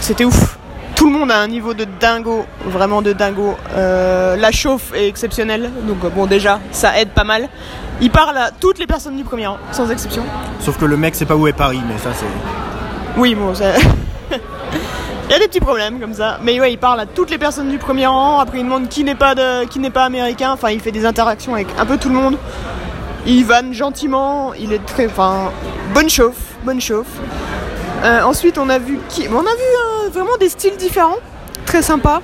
c'était 0.00 0.24
ouf. 0.24 0.53
Tout 0.94 1.06
le 1.06 1.12
monde 1.12 1.30
a 1.30 1.38
un 1.38 1.48
niveau 1.48 1.74
de 1.74 1.84
dingo, 2.00 2.44
vraiment 2.64 3.02
de 3.02 3.12
dingo. 3.12 3.56
Euh, 3.76 4.36
la 4.36 4.52
chauffe 4.52 4.92
est 4.94 5.08
exceptionnelle, 5.08 5.70
donc 5.82 6.04
euh, 6.04 6.08
bon 6.08 6.26
déjà, 6.26 6.60
ça 6.70 6.98
aide 6.98 7.10
pas 7.10 7.24
mal. 7.24 7.48
Il 8.00 8.10
parle 8.10 8.36
à 8.38 8.50
toutes 8.50 8.78
les 8.78 8.86
personnes 8.86 9.16
du 9.16 9.24
premier 9.24 9.46
rang, 9.46 9.58
sans 9.72 9.90
exception. 9.90 10.22
Sauf 10.60 10.78
que 10.78 10.84
le 10.84 10.96
mec 10.96 11.14
sait 11.14 11.26
pas 11.26 11.36
où 11.36 11.46
est 11.46 11.52
Paris, 11.52 11.80
mais 11.86 11.98
ça 11.98 12.10
c'est. 12.14 12.26
Oui, 13.16 13.34
bon, 13.34 13.54
ça... 13.54 13.64
il 14.30 15.30
y 15.30 15.34
a 15.34 15.38
des 15.38 15.46
petits 15.46 15.60
problèmes 15.60 16.00
comme 16.00 16.14
ça. 16.14 16.38
Mais 16.42 16.60
ouais, 16.60 16.72
il 16.72 16.78
parle 16.78 17.00
à 17.00 17.06
toutes 17.06 17.30
les 17.30 17.38
personnes 17.38 17.70
du 17.70 17.78
premier 17.78 18.06
rang. 18.06 18.38
Après, 18.38 18.58
il 18.58 18.64
demande 18.64 18.88
qui 18.88 19.04
n'est 19.04 19.14
pas 19.14 19.34
de, 19.34 19.64
qui 19.66 19.78
n'est 19.78 19.90
pas 19.90 20.04
américain. 20.04 20.52
Enfin, 20.52 20.70
il 20.70 20.80
fait 20.80 20.92
des 20.92 21.06
interactions 21.06 21.54
avec 21.54 21.68
un 21.78 21.86
peu 21.86 21.96
tout 21.96 22.08
le 22.08 22.14
monde. 22.14 22.36
Il 23.26 23.44
vanne 23.44 23.72
gentiment. 23.72 24.52
Il 24.54 24.72
est 24.72 24.84
très, 24.84 25.06
enfin, 25.06 25.52
bonne 25.92 26.10
chauffe, 26.10 26.56
bonne 26.64 26.80
chauffe. 26.80 27.20
Euh, 28.04 28.22
ensuite, 28.22 28.58
on 28.58 28.68
a 28.68 28.78
vu 28.78 28.98
qui, 29.08 29.26
on 29.28 29.38
a 29.38 29.42
vu 29.42 29.46
euh, 29.48 30.08
vraiment 30.10 30.36
des 30.38 30.48
styles 30.50 30.76
différents, 30.76 31.16
très 31.64 31.82
sympa. 31.82 32.20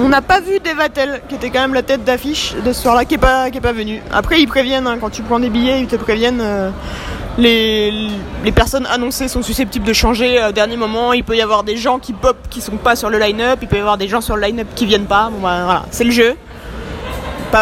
On 0.00 0.08
n'a 0.08 0.22
pas 0.22 0.40
vu 0.40 0.58
Devatel, 0.58 1.20
qui 1.28 1.36
était 1.36 1.50
quand 1.50 1.60
même 1.60 1.74
la 1.74 1.82
tête 1.82 2.04
d'affiche 2.04 2.54
de 2.64 2.72
ce 2.72 2.82
soir-là, 2.82 3.04
qui 3.04 3.14
est 3.14 3.18
pas, 3.18 3.50
qui 3.50 3.58
est 3.58 3.60
pas 3.60 3.72
venu. 3.72 4.02
Après, 4.12 4.40
ils 4.40 4.48
préviennent 4.48 4.86
hein, 4.86 4.96
quand 5.00 5.10
tu 5.10 5.22
prends 5.22 5.38
des 5.38 5.50
billets, 5.50 5.80
ils 5.80 5.86
te 5.86 5.96
préviennent. 5.96 6.40
euh, 6.40 6.70
les, 7.36 8.10
les 8.44 8.52
personnes 8.52 8.86
annoncées 8.86 9.26
sont 9.26 9.42
susceptibles 9.42 9.84
de 9.84 9.92
changer 9.92 10.40
au 10.48 10.52
dernier 10.52 10.76
moment. 10.76 11.12
Il 11.12 11.24
peut 11.24 11.36
y 11.36 11.42
avoir 11.42 11.64
des 11.64 11.76
gens 11.76 11.98
qui 11.98 12.12
pop 12.12 12.36
qui 12.48 12.60
sont 12.60 12.76
pas 12.76 12.94
sur 12.94 13.10
le 13.10 13.18
line-up. 13.18 13.58
Il 13.60 13.68
peut 13.68 13.76
y 13.76 13.80
avoir 13.80 13.98
des 13.98 14.06
gens 14.08 14.20
sur 14.20 14.36
le 14.36 14.42
line-up 14.42 14.68
qui 14.76 14.86
viennent 14.86 15.06
pas. 15.06 15.30
Bon, 15.32 15.40
bah, 15.40 15.62
voilà, 15.64 15.84
c'est 15.90 16.04
le 16.04 16.12
jeu. 16.12 16.36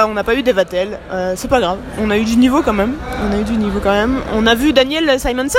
On 0.08 0.14
n'a 0.14 0.24
pas 0.24 0.34
eu 0.34 0.42
Devatel. 0.42 0.98
Euh, 1.10 1.34
c'est 1.36 1.48
pas 1.48 1.60
grave. 1.60 1.76
On 2.00 2.10
a 2.10 2.16
eu 2.16 2.24
du 2.24 2.36
niveau 2.36 2.62
quand 2.62 2.72
même. 2.72 2.94
On 3.28 3.34
a 3.34 3.38
eu 3.38 3.44
du 3.44 3.56
niveau 3.56 3.78
quand 3.82 3.92
même. 3.92 4.20
On 4.34 4.46
a 4.46 4.54
vu 4.54 4.72
Daniel 4.72 5.20
Simonson, 5.20 5.58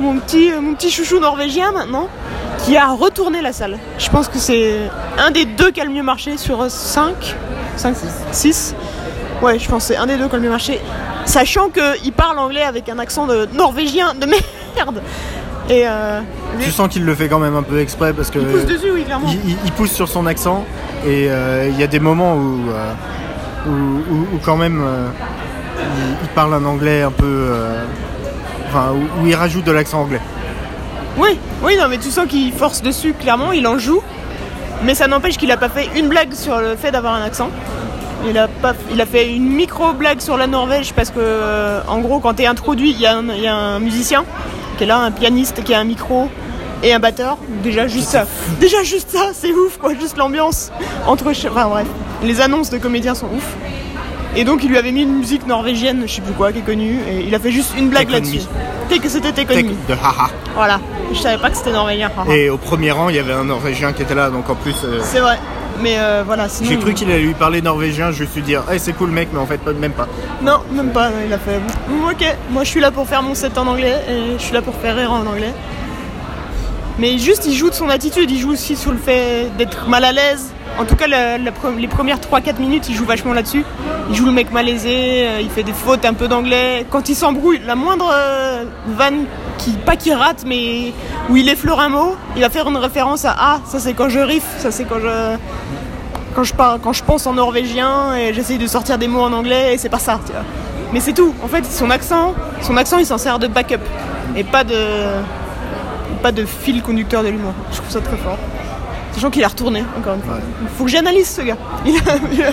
mon 0.00 0.18
petit, 0.18 0.52
euh, 0.52 0.60
mon 0.60 0.74
petit 0.74 0.90
chouchou 0.90 1.18
norvégien 1.20 1.72
maintenant, 1.72 2.08
qui 2.64 2.76
a 2.76 2.88
retourné 2.88 3.42
la 3.42 3.52
salle. 3.52 3.78
Je 3.98 4.08
pense 4.10 4.28
que 4.28 4.38
c'est 4.38 4.80
un 5.18 5.30
des 5.30 5.44
deux 5.44 5.70
qui 5.70 5.80
a 5.80 5.84
le 5.84 5.90
mieux 5.90 6.02
marché 6.02 6.36
sur 6.36 6.70
5. 6.70 7.36
5, 7.76 7.94
6. 8.32 8.74
Ouais, 9.42 9.58
je 9.58 9.68
pense 9.68 9.86
que 9.88 9.94
c'est 9.94 9.96
un 9.98 10.06
des 10.06 10.16
deux 10.16 10.28
qui 10.28 10.34
a 10.34 10.38
le 10.38 10.44
mieux 10.44 10.50
marché. 10.50 10.80
Sachant 11.26 11.68
qu'il 11.70 12.12
parle 12.12 12.38
anglais 12.38 12.62
avec 12.62 12.88
un 12.88 12.98
accent 12.98 13.26
de 13.26 13.46
norvégien 13.54 14.14
de 14.14 14.26
merde. 14.76 15.02
Et 15.70 15.82
euh, 15.86 16.20
Tu 16.60 16.70
sens 16.70 16.88
qu'il 16.88 17.04
le 17.04 17.14
fait 17.14 17.28
quand 17.28 17.38
même 17.38 17.56
un 17.56 17.62
peu 17.62 17.80
exprès 17.80 18.12
parce 18.12 18.30
que. 18.30 18.38
il 18.38 18.46
pousse 18.46 18.66
dessus, 18.66 18.90
oui, 18.92 19.02
clairement. 19.04 19.28
il, 19.28 19.50
il- 19.52 19.56
il 19.64 19.72
pousse 19.72 19.92
sur 19.92 20.08
son 20.08 20.26
accent 20.26 20.64
et 21.06 21.26
euh, 21.30 21.68
il 21.70 21.80
y 21.80 21.82
a 21.82 21.86
des 21.86 22.00
moments 22.00 22.34
où, 22.36 22.60
euh, 22.70 22.92
où, 23.66 23.70
où- 23.70 24.26
où 24.34 24.38
quand 24.44 24.56
même 24.58 24.84
il, 25.78 26.16
il 26.22 26.28
parle 26.34 26.52
un 26.54 26.64
anglais 26.66 27.02
un 27.02 27.10
peu. 27.10 27.52
Enfin, 28.74 28.92
où, 29.22 29.26
il 29.26 29.36
rajoute 29.36 29.64
de 29.64 29.70
l'accent 29.70 30.00
anglais. 30.00 30.20
Oui, 31.16 31.38
oui, 31.62 31.76
non, 31.76 31.86
mais 31.88 31.98
tu 31.98 32.10
sens 32.10 32.26
qu'il 32.26 32.52
force 32.52 32.82
dessus, 32.82 33.12
clairement, 33.12 33.52
il 33.52 33.68
en 33.68 33.78
joue. 33.78 34.02
Mais 34.82 34.96
ça 34.96 35.06
n'empêche 35.06 35.36
qu'il 35.36 35.52
a 35.52 35.56
pas 35.56 35.68
fait 35.68 35.88
une 35.96 36.08
blague 36.08 36.34
sur 36.34 36.58
le 36.58 36.74
fait 36.74 36.90
d'avoir 36.90 37.14
un 37.14 37.22
accent. 37.22 37.50
Il 38.26 38.36
a, 38.36 39.06
fait 39.06 39.32
une 39.32 39.48
micro-blague 39.48 40.20
sur 40.20 40.36
la 40.36 40.48
Norvège 40.48 40.92
parce 40.92 41.10
que, 41.10 41.20
euh, 41.20 41.82
en 41.86 42.00
gros, 42.00 42.18
quand 42.18 42.34
t'es 42.34 42.46
introduit, 42.46 42.90
il 42.90 43.00
y, 43.00 43.06
a 43.06 43.16
un- 43.16 43.78
musicien 43.78 44.24
qui 44.76 44.84
est 44.84 44.86
là, 44.88 44.98
un 44.98 45.12
pianiste 45.12 45.62
qui 45.62 45.72
a 45.72 45.78
un 45.78 45.84
micro 45.84 46.28
et 46.82 46.92
un 46.92 46.98
batteur. 46.98 47.38
Déjà, 47.62 47.86
juste 47.86 48.08
ça. 48.08 48.26
Déjà, 48.58 48.82
juste 48.82 49.10
ça, 49.10 49.28
c'est 49.34 49.52
ouf, 49.52 49.78
quoi. 49.78 49.94
Juste 49.94 50.16
l'ambiance 50.16 50.72
entre. 51.06 51.30
Enfin, 51.30 51.68
bref. 51.68 51.86
Les 52.24 52.40
annonces 52.40 52.70
de 52.70 52.78
comédiens 52.78 53.14
sont 53.14 53.26
ouf. 53.26 53.54
Et 54.36 54.44
donc, 54.44 54.64
il 54.64 54.70
lui 54.70 54.78
avait 54.78 54.90
mis 54.92 55.02
une 55.02 55.16
musique 55.18 55.46
norvégienne, 55.46 56.02
je 56.06 56.12
sais 56.14 56.20
plus 56.20 56.32
quoi, 56.32 56.52
qui 56.52 56.58
est 56.58 56.62
connue. 56.62 56.98
Et 57.08 57.24
il 57.26 57.34
a 57.34 57.38
fait 57.38 57.52
juste 57.52 57.72
une 57.78 57.88
blague 57.88 58.10
là-dessus. 58.10 58.40
Take- 58.90 59.08
C'était 59.08 59.32
Take 59.32 59.62
de 59.62 59.92
haha. 59.94 60.28
Voilà. 60.54 60.80
Je 61.12 61.18
savais 61.18 61.38
pas 61.38 61.50
que 61.50 61.56
c'était 61.56 61.72
norvégien. 61.72 62.10
haha. 62.16 62.34
Et 62.34 62.50
au 62.50 62.56
premier 62.58 62.90
rang, 62.90 63.08
il 63.08 63.16
y 63.16 63.18
avait 63.20 63.32
un 63.32 63.44
Norvégien 63.44 63.92
qui 63.92 64.02
était 64.02 64.14
là, 64.14 64.30
donc 64.30 64.50
en 64.50 64.54
plus. 64.56 64.74
euh, 64.84 65.00
C'est 65.02 65.20
vrai. 65.20 65.38
Mais 65.80 65.96
euh, 65.98 66.22
voilà, 66.26 66.48
sinon. 66.48 66.70
J'ai 66.70 66.78
cru 66.78 66.94
qu'il 66.94 67.10
allait 67.10 67.20
lui 67.22 67.34
parler 67.34 67.60
norvégien, 67.60 68.10
je 68.12 68.22
me 68.22 68.28
suis 68.28 68.42
dit, 68.42 68.54
hey, 68.54 68.78
c'est 68.78 68.92
cool 68.92 69.10
mec, 69.10 69.28
mais 69.32 69.40
en 69.40 69.46
fait, 69.46 69.60
même 69.80 69.92
pas. 69.92 70.06
Non, 70.42 70.60
même 70.72 70.90
pas. 70.90 71.10
Il 71.26 71.32
a 71.32 71.38
fait. 71.38 71.60
Ok, 72.10 72.24
moi 72.50 72.62
je 72.64 72.68
suis 72.68 72.80
là 72.80 72.90
pour 72.92 73.06
faire 73.08 73.22
mon 73.22 73.34
set 73.34 73.56
en 73.58 73.66
anglais 73.66 73.96
et 74.08 74.38
je 74.38 74.42
suis 74.42 74.52
là 74.54 74.62
pour 74.62 74.74
faire 74.76 74.94
rire 74.96 75.12
en 75.12 75.26
anglais. 75.26 75.52
Mais 76.98 77.18
juste, 77.18 77.46
il 77.46 77.54
joue 77.54 77.70
de 77.70 77.74
son 77.74 77.88
attitude. 77.88 78.30
Il 78.30 78.38
joue 78.38 78.52
aussi 78.52 78.76
sur 78.76 78.92
le 78.92 78.98
fait 78.98 79.50
d'être 79.58 79.88
mal 79.88 80.04
à 80.04 80.12
l'aise. 80.12 80.52
En 80.78 80.84
tout 80.84 80.96
cas, 80.96 81.06
les 81.06 81.88
premières 81.88 82.18
3-4 82.18 82.58
minutes, 82.58 82.88
il 82.88 82.94
joue 82.94 83.04
vachement 83.04 83.32
là-dessus. 83.32 83.64
Il 84.10 84.16
joue 84.16 84.26
le 84.26 84.32
mec 84.32 84.52
malaisé, 84.52 85.26
euh, 85.26 85.40
il 85.40 85.48
fait 85.48 85.62
des 85.62 85.72
fautes 85.72 86.04
un 86.04 86.14
peu 86.14 86.28
d'anglais. 86.28 86.84
Quand 86.90 87.08
il 87.08 87.14
s'embrouille, 87.14 87.60
la 87.64 87.76
moindre 87.76 88.10
euh, 88.12 88.64
vanne, 88.88 89.24
qui, 89.56 89.70
pas 89.72 89.96
qu'il 89.96 90.14
rate, 90.14 90.44
mais 90.46 90.92
où 91.30 91.36
il 91.36 91.48
effleure 91.48 91.80
un 91.80 91.88
mot, 91.88 92.16
il 92.34 92.42
va 92.42 92.50
faire 92.50 92.68
une 92.68 92.76
référence 92.76 93.24
à 93.24 93.34
Ah, 93.38 93.60
ça 93.66 93.78
c'est 93.78 93.94
quand 93.94 94.08
je 94.08 94.18
riff, 94.18 94.44
ça 94.58 94.70
c'est 94.70 94.84
quand 94.84 95.00
je. 95.00 95.36
Quand 96.34 96.42
je, 96.42 96.52
parle, 96.52 96.80
quand 96.80 96.92
je 96.92 97.04
pense 97.04 97.28
en 97.28 97.34
norvégien 97.34 98.16
et 98.16 98.34
j'essaye 98.34 98.58
de 98.58 98.66
sortir 98.66 98.98
des 98.98 99.06
mots 99.06 99.22
en 99.22 99.32
anglais 99.32 99.74
et 99.74 99.78
c'est 99.78 99.88
pas 99.88 100.00
ça. 100.00 100.18
Mais 100.92 100.98
c'est 100.98 101.12
tout. 101.12 101.32
En 101.44 101.46
fait, 101.46 101.64
son 101.64 101.90
accent, 101.90 102.34
son 102.60 102.76
accent, 102.76 102.98
il 102.98 103.06
s'en 103.06 103.18
sert 103.18 103.38
de 103.38 103.46
backup 103.46 103.78
et 104.34 104.42
pas 104.42 104.64
de 104.64 104.74
pas 106.24 106.32
de 106.32 106.46
fil 106.46 106.80
conducteur 106.80 107.22
de 107.22 107.28
l'humour. 107.28 107.52
Je 107.70 107.76
trouve 107.76 107.90
ça 107.90 108.00
très 108.00 108.16
fort. 108.16 108.38
Sachant 109.12 109.28
qu'il 109.28 109.44
a 109.44 109.48
retourné 109.48 109.84
encore 109.98 110.14
une 110.14 110.22
fois. 110.22 110.38
Il 110.62 110.68
faut 110.68 110.84
que 110.84 110.90
j'analyse 110.90 111.28
ce 111.28 111.42
gars. 111.42 111.58
Il 111.84 111.96
a, 111.98 112.14
il 112.32 112.42
a. 112.42 112.52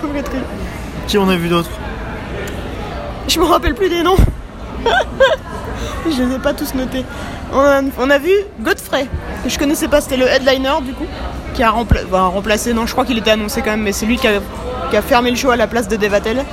Qui 1.07 1.17
on 1.17 1.29
a 1.29 1.37
vu 1.37 1.47
d'autres 1.47 1.69
Je 3.29 3.39
me 3.39 3.45
rappelle 3.45 3.73
plus 3.73 3.87
des 3.87 4.03
noms. 4.03 4.17
je 6.05 6.21
les 6.21 6.35
ai 6.35 6.39
pas 6.39 6.53
tous 6.53 6.73
notés. 6.75 7.05
On 7.53 7.59
a, 7.61 7.81
on 7.97 8.09
a 8.09 8.17
vu 8.17 8.31
Godfrey, 8.59 9.07
que 9.45 9.49
je 9.49 9.57
connaissais 9.57 9.87
pas, 9.87 10.01
c'était 10.01 10.17
le 10.17 10.27
headliner 10.27 10.81
du 10.83 10.91
coup, 10.91 11.07
qui 11.53 11.63
a 11.63 11.71
rempla- 11.71 12.05
remplacé, 12.11 12.73
non 12.73 12.85
je 12.85 12.91
crois 12.91 13.05
qu'il 13.05 13.17
était 13.17 13.31
annoncé 13.31 13.61
quand 13.61 13.71
même, 13.71 13.83
mais 13.83 13.93
c'est 13.93 14.05
lui 14.05 14.17
qui 14.17 14.27
a, 14.27 14.41
qui 14.89 14.97
a 14.97 15.01
fermé 15.01 15.31
le 15.31 15.37
show 15.37 15.49
à 15.51 15.55
la 15.55 15.67
place 15.67 15.87
de 15.87 15.95
Devatel. 15.95 16.43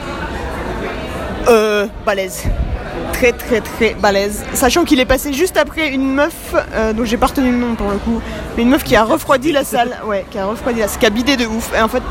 Euh, 1.49 1.87
balèze. 2.07 2.45
Très 3.13 3.33
très 3.33 3.61
très 3.61 3.95
balèze. 3.95 4.45
Sachant 4.55 4.85
qu'il 4.85 5.01
est 5.01 5.05
passé 5.05 5.33
juste 5.33 5.57
après 5.57 5.89
une 5.89 6.15
meuf, 6.15 6.55
euh, 6.73 6.93
dont 6.93 7.05
j'ai 7.05 7.17
pas 7.17 7.27
retenu 7.27 7.51
le 7.51 7.57
nom 7.57 7.75
pour 7.75 7.91
le 7.91 7.99
coup, 7.99 8.21
mais 8.57 8.63
une 8.63 8.71
meuf 8.71 8.85
qui 8.85 8.95
a 8.97 9.05
refroidi 9.05 9.53
la 9.53 9.65
salle, 9.65 9.99
ouais, 10.07 10.25
qui 10.31 10.39
a 10.39 10.47
refroidi 10.47 10.81
la 10.81 10.89
salle, 10.89 11.01
qui 11.01 11.07
a 11.07 11.11
bidé 11.11 11.37
de 11.37 11.47
ouf. 11.47 11.73
Et 11.77 11.81
en 11.81 11.89
fait, 11.89 12.03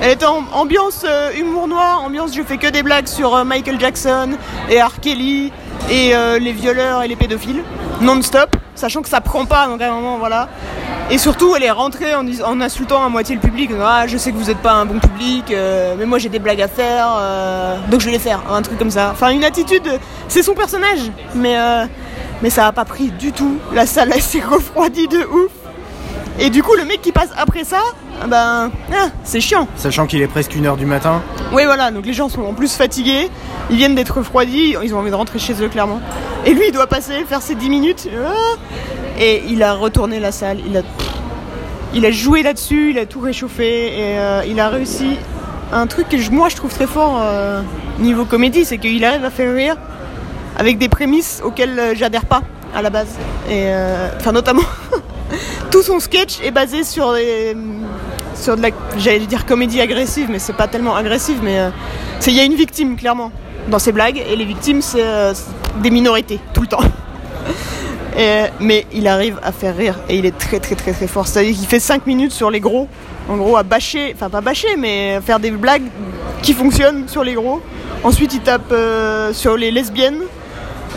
elle 0.00 0.12
était 0.12 0.26
en 0.26 0.44
ambiance 0.52 1.04
euh, 1.06 1.32
humour 1.38 1.68
noir, 1.68 2.02
ambiance 2.02 2.34
je 2.34 2.42
fais 2.42 2.56
que 2.56 2.66
des 2.66 2.82
blagues 2.82 3.06
sur 3.06 3.34
euh, 3.34 3.44
Michael 3.44 3.78
Jackson 3.78 4.30
et 4.70 4.80
R. 4.82 5.00
Kelly 5.00 5.52
et 5.90 6.14
euh, 6.14 6.38
les 6.38 6.52
violeurs 6.52 7.02
et 7.02 7.08
les 7.08 7.16
pédophiles, 7.16 7.62
non-stop, 8.00 8.56
sachant 8.74 9.02
que 9.02 9.08
ça 9.08 9.20
prend 9.20 9.44
pas, 9.44 9.66
donc 9.66 9.80
à 9.82 9.90
un 9.90 9.94
moment 9.94 10.18
voilà. 10.18 10.48
Et 11.10 11.18
surtout, 11.18 11.54
elle 11.54 11.64
est 11.64 11.70
rentrée 11.70 12.14
en, 12.14 12.60
insultant 12.60 13.04
à 13.04 13.08
moitié 13.08 13.34
le 13.34 13.40
public. 13.40 13.70
Ah, 13.82 14.06
je 14.06 14.16
sais 14.16 14.32
que 14.32 14.36
vous 14.36 14.46
n'êtes 14.46 14.62
pas 14.62 14.72
un 14.72 14.86
bon 14.86 14.98
public, 14.98 15.50
euh, 15.50 15.94
mais 15.98 16.06
moi 16.06 16.18
j'ai 16.18 16.30
des 16.30 16.38
blagues 16.38 16.62
à 16.62 16.68
faire, 16.68 17.08
euh, 17.18 17.76
donc 17.90 18.00
je 18.00 18.06
vais 18.06 18.12
les 18.12 18.18
faire. 18.18 18.40
Un 18.50 18.62
truc 18.62 18.78
comme 18.78 18.90
ça. 18.90 19.10
Enfin, 19.12 19.30
une 19.30 19.44
attitude, 19.44 20.00
c'est 20.28 20.42
son 20.42 20.54
personnage, 20.54 21.10
mais, 21.34 21.56
mais 22.42 22.50
ça 22.50 22.66
a 22.66 22.72
pas 22.72 22.84
pris 22.84 23.10
du 23.10 23.32
tout. 23.32 23.58
La 23.72 23.86
salle, 23.86 24.12
s'est 24.20 24.40
refroidie 24.40 25.08
de 25.08 25.18
ouf. 25.18 25.63
Et 26.38 26.50
du 26.50 26.62
coup, 26.62 26.74
le 26.74 26.84
mec 26.84 27.00
qui 27.00 27.12
passe 27.12 27.30
après 27.36 27.64
ça, 27.64 27.80
ah 28.20 28.26
ben, 28.26 28.70
ah, 28.92 29.08
c'est 29.22 29.40
chiant. 29.40 29.68
Sachant 29.76 30.06
qu'il 30.06 30.20
est 30.20 30.26
presque 30.26 30.52
1h 30.52 30.76
du 30.76 30.86
matin. 30.86 31.22
Oui, 31.52 31.64
voilà, 31.64 31.90
donc 31.90 32.06
les 32.06 32.12
gens 32.12 32.28
sont 32.28 32.42
en 32.42 32.54
plus 32.54 32.74
fatigués, 32.74 33.28
ils 33.70 33.76
viennent 33.76 33.94
d'être 33.94 34.18
refroidis, 34.18 34.76
ils 34.82 34.94
ont 34.94 34.98
envie 34.98 35.10
de 35.10 35.16
rentrer 35.16 35.38
chez 35.38 35.54
eux 35.62 35.68
clairement. 35.68 36.00
Et 36.44 36.52
lui, 36.52 36.64
il 36.68 36.72
doit 36.72 36.88
passer, 36.88 37.24
faire 37.24 37.42
ses 37.42 37.54
10 37.54 37.70
minutes, 37.70 38.08
ah, 38.26 38.32
et 39.20 39.44
il 39.48 39.62
a 39.62 39.74
retourné 39.74 40.18
la 40.18 40.32
salle, 40.32 40.58
il 40.66 40.76
a, 40.76 40.82
il 41.94 42.04
a 42.04 42.10
joué 42.10 42.42
là-dessus, 42.42 42.90
il 42.90 42.98
a 42.98 43.06
tout 43.06 43.20
réchauffé, 43.20 43.98
et 43.98 44.18
euh, 44.18 44.42
il 44.48 44.58
a 44.58 44.68
réussi 44.68 45.16
un 45.72 45.86
truc 45.86 46.08
que 46.08 46.30
moi 46.30 46.48
je 46.48 46.56
trouve 46.56 46.72
très 46.72 46.86
fort 46.86 47.20
euh, 47.20 47.60
niveau 47.98 48.24
comédie, 48.24 48.64
c'est 48.64 48.78
qu'il 48.78 49.04
arrive 49.04 49.24
à 49.24 49.30
faire 49.30 49.54
rire 49.54 49.76
avec 50.56 50.78
des 50.78 50.88
prémices 50.88 51.40
auxquelles 51.44 51.78
euh, 51.78 51.94
j'adhère 51.94 52.26
pas 52.26 52.42
à 52.74 52.82
la 52.82 52.90
base. 52.90 53.08
Et 53.48 53.64
euh, 53.66 54.08
enfin, 54.16 54.32
notamment, 54.32 54.62
tout 55.74 55.82
son 55.82 55.98
sketch 55.98 56.38
est 56.44 56.52
basé 56.52 56.84
sur 56.84 57.14
de 57.14 58.62
la 58.62 58.68
j'allais 58.96 59.26
dire 59.26 59.44
comédie 59.44 59.80
agressive 59.80 60.28
mais 60.30 60.38
c'est 60.38 60.52
pas 60.52 60.68
tellement 60.68 60.94
agressif 60.94 61.38
mais 61.42 61.58
euh, 61.58 61.70
il 62.28 62.32
y 62.32 62.38
a 62.38 62.44
une 62.44 62.54
victime 62.54 62.94
clairement 62.94 63.32
dans 63.66 63.80
ses 63.80 63.90
blagues 63.90 64.22
et 64.24 64.36
les 64.36 64.44
victimes 64.44 64.80
c'est 64.80 65.02
euh, 65.02 65.34
des 65.82 65.90
minorités 65.90 66.38
tout 66.54 66.60
le 66.60 66.68
temps. 66.68 66.82
Et, 68.16 68.44
mais 68.60 68.86
il 68.92 69.08
arrive 69.08 69.40
à 69.42 69.50
faire 69.50 69.76
rire 69.76 69.98
et 70.08 70.16
il 70.16 70.24
est 70.24 70.38
très 70.38 70.60
très 70.60 70.76
très 70.76 70.92
très 70.92 71.08
fort. 71.08 71.26
C'est 71.26 71.40
à 71.40 71.42
dire 71.42 71.56
qu'il 71.56 71.66
fait 71.66 71.80
5 71.80 72.06
minutes 72.06 72.30
sur 72.30 72.48
les 72.48 72.60
gros 72.60 72.86
en 73.28 73.36
gros 73.36 73.56
à 73.56 73.64
bâcher 73.64 74.12
enfin 74.14 74.30
pas 74.30 74.40
bâcher 74.40 74.76
mais 74.78 75.20
faire 75.26 75.40
des 75.40 75.50
blagues 75.50 75.90
qui 76.40 76.52
fonctionnent 76.52 77.08
sur 77.08 77.24
les 77.24 77.34
gros. 77.34 77.60
Ensuite 78.04 78.32
il 78.32 78.40
tape 78.42 78.70
euh, 78.70 79.32
sur 79.32 79.56
les 79.56 79.72
lesbiennes 79.72 80.20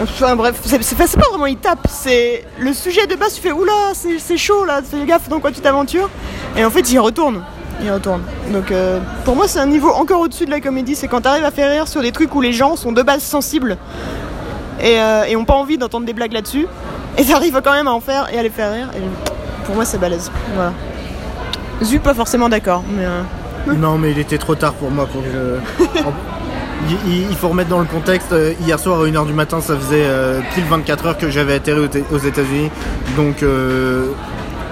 Enfin 0.01 0.35
bref, 0.35 0.59
c'est 0.63 0.95
pas 1.17 1.29
vraiment 1.29 1.47
il 1.47 1.57
tape, 1.57 1.87
c'est 1.89 2.45
le 2.59 2.71
sujet 2.73 3.07
de 3.07 3.15
base, 3.15 3.33
tu 3.33 3.41
fais 3.41 3.51
oula, 3.51 3.71
c'est 3.93 4.19
c'est 4.19 4.37
chaud 4.37 4.63
là, 4.63 4.81
fais 4.83 5.03
gaffe 5.05 5.27
dans 5.27 5.39
quoi 5.39 5.51
tu 5.51 5.59
t'aventures. 5.59 6.09
Et 6.55 6.63
en 6.63 6.69
fait, 6.69 6.91
il 6.91 6.99
retourne. 6.99 7.41
Il 7.83 7.91
retourne. 7.91 8.21
Donc 8.51 8.71
euh, 8.71 8.99
pour 9.25 9.35
moi, 9.35 9.47
c'est 9.47 9.59
un 9.59 9.65
niveau 9.65 9.89
encore 9.89 10.19
au-dessus 10.21 10.45
de 10.45 10.51
la 10.51 10.61
comédie, 10.61 10.95
c'est 10.95 11.07
quand 11.07 11.21
t'arrives 11.21 11.45
à 11.45 11.51
faire 11.51 11.71
rire 11.71 11.87
sur 11.87 12.01
des 12.01 12.11
trucs 12.11 12.33
où 12.35 12.41
les 12.41 12.53
gens 12.53 12.75
sont 12.75 12.91
de 12.91 13.01
base 13.01 13.23
sensibles 13.23 13.77
et, 14.79 14.99
euh, 14.99 15.23
et 15.25 15.35
ont 15.35 15.45
pas 15.45 15.55
envie 15.55 15.79
d'entendre 15.79 16.05
des 16.05 16.13
blagues 16.13 16.33
là-dessus. 16.33 16.67
Et 17.17 17.25
t'arrives 17.25 17.59
quand 17.63 17.73
même 17.73 17.87
à 17.87 17.91
en 17.93 17.99
faire 17.99 18.31
et 18.31 18.37
à 18.37 18.43
les 18.43 18.51
faire 18.51 18.71
rire. 18.73 18.89
Et 18.95 19.01
pour 19.65 19.73
moi, 19.73 19.83
c'est 19.85 19.97
balèze. 19.97 20.31
Voilà. 20.53 20.73
Zu, 21.81 21.99
pas 21.99 22.13
forcément 22.13 22.49
d'accord, 22.49 22.83
mais. 22.87 23.03
euh, 23.05 23.73
Non, 23.75 23.97
mais 23.97 24.11
il 24.11 24.19
était 24.19 24.37
trop 24.37 24.53
tard 24.53 24.73
pour 24.73 24.91
moi 24.91 25.07
pour 25.07 25.23
que 25.23 25.29
je. 25.31 25.83
Il, 27.07 27.36
faut 27.36 27.50
remettre 27.50 27.69
dans 27.69 27.79
le 27.79 27.86
contexte. 27.86 28.31
euh, 28.31 28.53
Hier 28.65 28.79
soir 28.79 29.01
à 29.01 29.05
1h 29.05 29.25
du 29.25 29.34
matin, 29.34 29.60
ça 29.62 29.75
faisait 29.75 30.05
euh, 30.05 30.39
pile 30.53 30.63
24 30.69 31.05
heures 31.07 31.17
que 31.17 31.29
j'avais 31.29 31.53
atterri 31.55 31.81
aux, 32.12 32.17
États-Unis. 32.17 32.69
Donc 33.15 33.43
euh, 33.43 34.05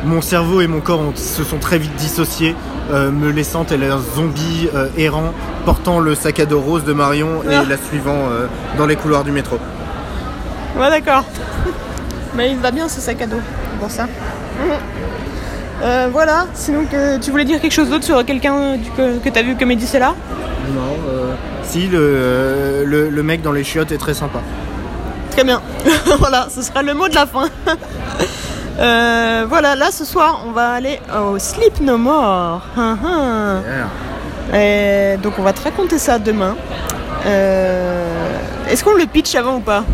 mon 0.06 0.22
cerveau 0.22 0.62
et 0.62 0.68
mon 0.68 0.80
corps 0.82 1.00
ont- 1.02 1.16
se 1.16 1.44
sont 1.44 1.58
très 1.58 1.78
vite 1.78 1.96
dissociés, 1.96 2.56
euh, 2.94 3.12
me 3.12 3.32
laissant 3.32 3.64
tel 3.66 3.84
un 3.84 4.00
zombie 4.16 4.70
euh, 4.76 4.88
errant 4.98 5.34
portant 5.66 6.00
le 6.00 6.14
sac 6.16 6.40
à 6.40 6.46
dos 6.46 6.62
rose 6.62 6.84
de 6.84 6.94
Marion 6.94 7.42
et 7.50 7.54
Ah. 7.56 7.64
la 7.68 7.78
suivant 7.78 8.30
euh, 8.30 8.46
dans 8.78 8.86
les 8.86 8.96
couloirs 8.96 9.24
du 9.24 9.32
métro. 9.32 9.58
Ouais, 10.80 10.90
d'accord. 10.90 11.26
Mais 12.36 12.52
il 12.52 12.58
va 12.58 12.72
bien 12.72 12.88
ce 12.88 13.02
sac 13.02 13.22
à 13.22 13.26
dos, 13.28 13.42
pour 13.80 13.90
ça. 13.90 14.04
Mhm. 14.04 14.72
Euh, 15.84 16.08
voilà, 16.12 16.46
sinon 16.54 16.86
que 16.90 17.18
tu 17.20 17.32
voulais 17.32 17.44
dire 17.46 17.60
quelque 17.60 17.74
chose 17.74 17.90
d'autre 17.90 18.06
sur 18.06 18.24
quelqu'un 18.24 18.78
que, 18.96 19.18
que 19.20 19.30
t'as 19.30 19.42
vu 19.42 19.56
Comédie 19.58 19.86
C'est 19.86 20.00
là? 20.00 20.14
Non, 20.74 20.82
euh, 21.10 21.34
si 21.68 21.88
le, 21.88 22.84
le, 22.86 23.10
le 23.10 23.24
mec 23.24 23.42
dans 23.42 23.52
les 23.52 23.64
chiottes 23.64 23.92
est 23.92 23.98
très 23.98 24.14
sympa. 24.14 24.40
Très 25.32 25.44
bien. 25.44 25.62
voilà, 26.20 26.48
ce 26.50 26.62
sera 26.62 26.82
le 26.82 26.94
mot 26.94 27.08
de 27.08 27.16
la 27.16 27.26
fin. 27.26 27.50
Euh, 28.78 29.46
voilà, 29.48 29.74
là 29.78 29.90
ce 29.90 30.04
soir 30.04 30.44
on 30.46 30.52
va 30.52 30.72
aller 30.72 31.00
au 31.18 31.40
Sleep 31.40 31.80
No 31.80 31.98
More. 31.98 32.62
Hein, 32.76 32.98
hein. 33.06 33.62
Et 34.54 35.16
donc 35.24 35.36
on 35.40 35.44
va 35.44 35.54
te 35.54 35.62
raconter 35.64 35.98
ça 35.98 36.20
demain. 36.20 36.58
Euh, 37.26 38.38
Est-ce 38.70 38.84
qu'on 38.84 38.96
le 38.96 39.06
pitch 39.06 39.34
avant 39.36 39.56
ou 39.56 39.60
pas 39.62 39.86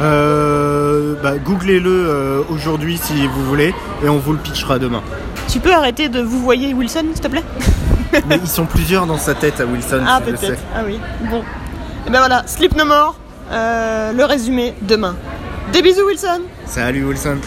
Euh, 0.00 1.14
bah, 1.22 1.34
Googlez-le 1.38 2.44
aujourd'hui 2.50 2.98
si 3.00 3.28
vous 3.28 3.44
voulez 3.44 3.72
et 4.04 4.08
on 4.08 4.18
vous 4.18 4.32
le 4.32 4.38
pitchera 4.38 4.80
demain. 4.80 5.02
Tu 5.48 5.60
peux 5.60 5.72
arrêter 5.72 6.08
de 6.08 6.20
vous 6.20 6.40
voyer 6.40 6.74
Wilson 6.74 7.04
s'il 7.12 7.20
te 7.20 7.28
plaît? 7.28 7.44
Mais 8.28 8.38
ils 8.42 8.48
sont 8.48 8.66
plusieurs 8.66 9.06
dans 9.06 9.18
sa 9.18 9.34
tête 9.34 9.60
à 9.60 9.66
Wilson. 9.66 10.02
Ah 10.06 10.20
sais. 10.24 10.32
peut-être. 10.32 10.62
Ah 10.74 10.80
oui. 10.84 10.98
Bon. 11.30 11.42
Et 12.06 12.10
ben 12.10 12.18
voilà, 12.18 12.42
Sleep 12.46 12.74
No 12.76 12.84
More. 12.84 13.16
euh, 13.52 14.12
le 14.12 14.24
résumé 14.24 14.74
demain. 14.82 15.16
Des 15.72 15.82
bisous 15.82 16.06
Wilson 16.06 16.42
Salut 16.66 17.04
Wilson. 17.04 17.38